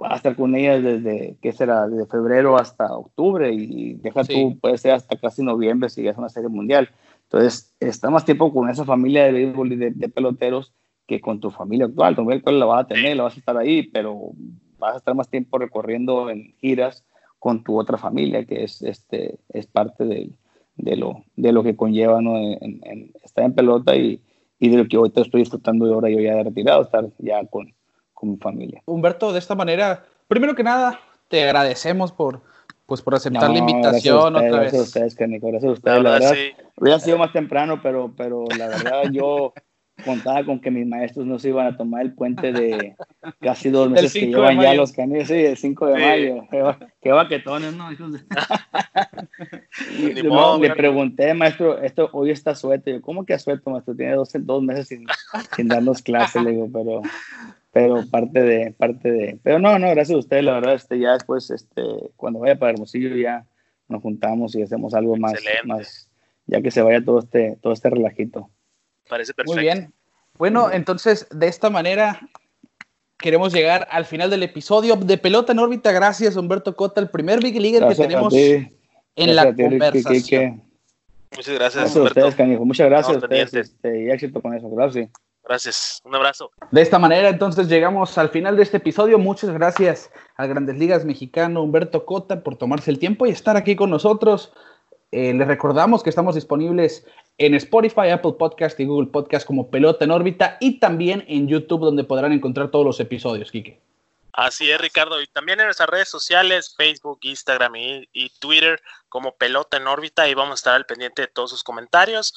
[0.00, 1.88] va a estar con ellas desde, ¿qué será?
[1.88, 6.28] Desde febrero hasta octubre y deja tú, puede ser hasta casi noviembre si es una
[6.28, 6.90] serie mundial.
[7.24, 10.72] Entonces, está más tiempo con esa familia de béisbol y de peloteros
[11.06, 12.14] que con tu familia actual.
[12.14, 14.32] Tu familia actual la vas a tener, la vas a estar ahí, pero
[14.78, 17.04] vas a estar más tiempo recorriendo en giras
[17.38, 20.30] con tu otra familia, que es, este, es parte de,
[20.76, 22.36] de lo, de lo que conlleva ¿no?
[22.38, 24.20] en, estar en pelota y,
[24.58, 27.44] y, de lo que ahorita estoy disfrutando de ahora yo ya de retirado, estar ya
[27.46, 27.72] con,
[28.16, 28.82] con mi familia.
[28.86, 30.98] Humberto, de esta manera, primero que nada,
[31.28, 32.40] te agradecemos por,
[32.86, 34.52] pues por aceptar la invitación otra vez.
[34.52, 36.34] Gracias a ustedes, Canico, gracias a ustedes, la verdad.
[36.76, 39.52] Hubiera sido más temprano, pero, pero la verdad yo
[40.02, 42.96] contaba con que mis maestros no se iban a tomar el puente de
[43.40, 46.48] casi dos meses que llevan ya los canillos, sí, el 5 de mayo.
[47.02, 47.90] Qué, baquetones, ¿no?
[50.60, 52.90] le pregunté, maestro, esto hoy está suelto.
[52.90, 53.94] Yo, ¿cómo que a suelto, maestro?
[53.94, 55.06] Tiene dos, dos meses sin,
[55.54, 57.02] sin darnos clases, le digo, pero
[57.76, 61.12] pero parte de, parte de, pero no, no, gracias a ustedes, la verdad, este, ya
[61.12, 61.82] después, este,
[62.16, 63.44] cuando vaya para Hermosillo ya
[63.86, 65.34] nos juntamos y hacemos algo más,
[65.66, 66.08] más,
[66.46, 68.48] ya que se vaya todo este, todo este relajito.
[69.10, 69.56] Parece perfecto.
[69.56, 69.92] Muy bien.
[70.38, 72.18] Bueno, entonces, de esta manera
[73.18, 75.92] queremos llegar al final del episodio de Pelota en órbita.
[75.92, 80.62] Gracias, Humberto Cota, el primer Big Leaguer que tenemos en la conversación.
[81.30, 82.64] Muchas gracias, gracias Ustedes, canijo.
[82.64, 84.70] Muchas gracias a ustedes este, y éxito con eso.
[84.70, 85.10] Gracias.
[85.48, 86.50] Gracias, un abrazo.
[86.72, 89.16] De esta manera, entonces llegamos al final de este episodio.
[89.16, 93.76] Muchas gracias al Grandes Ligas mexicano Humberto Cota por tomarse el tiempo y estar aquí
[93.76, 94.52] con nosotros.
[95.12, 97.06] Eh, les recordamos que estamos disponibles
[97.38, 101.80] en Spotify, Apple Podcast y Google Podcast como Pelota en órbita y también en YouTube
[101.80, 103.80] donde podrán encontrar todos los episodios, Kike.
[104.32, 105.22] Así es, Ricardo.
[105.22, 110.28] Y también en nuestras redes sociales, Facebook, Instagram y, y, Twitter como Pelota en órbita
[110.28, 112.34] y vamos a estar al pendiente de todos sus comentarios.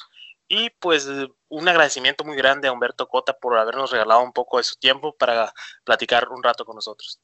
[0.52, 1.08] Y pues
[1.48, 5.14] un agradecimiento muy grande a Humberto Cota por habernos regalado un poco de su tiempo
[5.16, 5.52] para
[5.84, 7.20] platicar un rato con nosotros.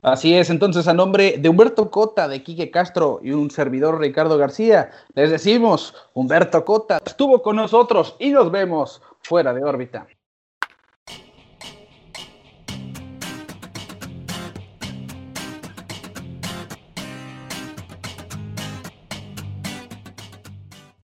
[0.00, 4.38] Así es, entonces a nombre de Humberto Cota, de Quique Castro y un servidor Ricardo
[4.38, 10.06] García, les decimos, Humberto Cota estuvo con nosotros y nos vemos fuera de órbita.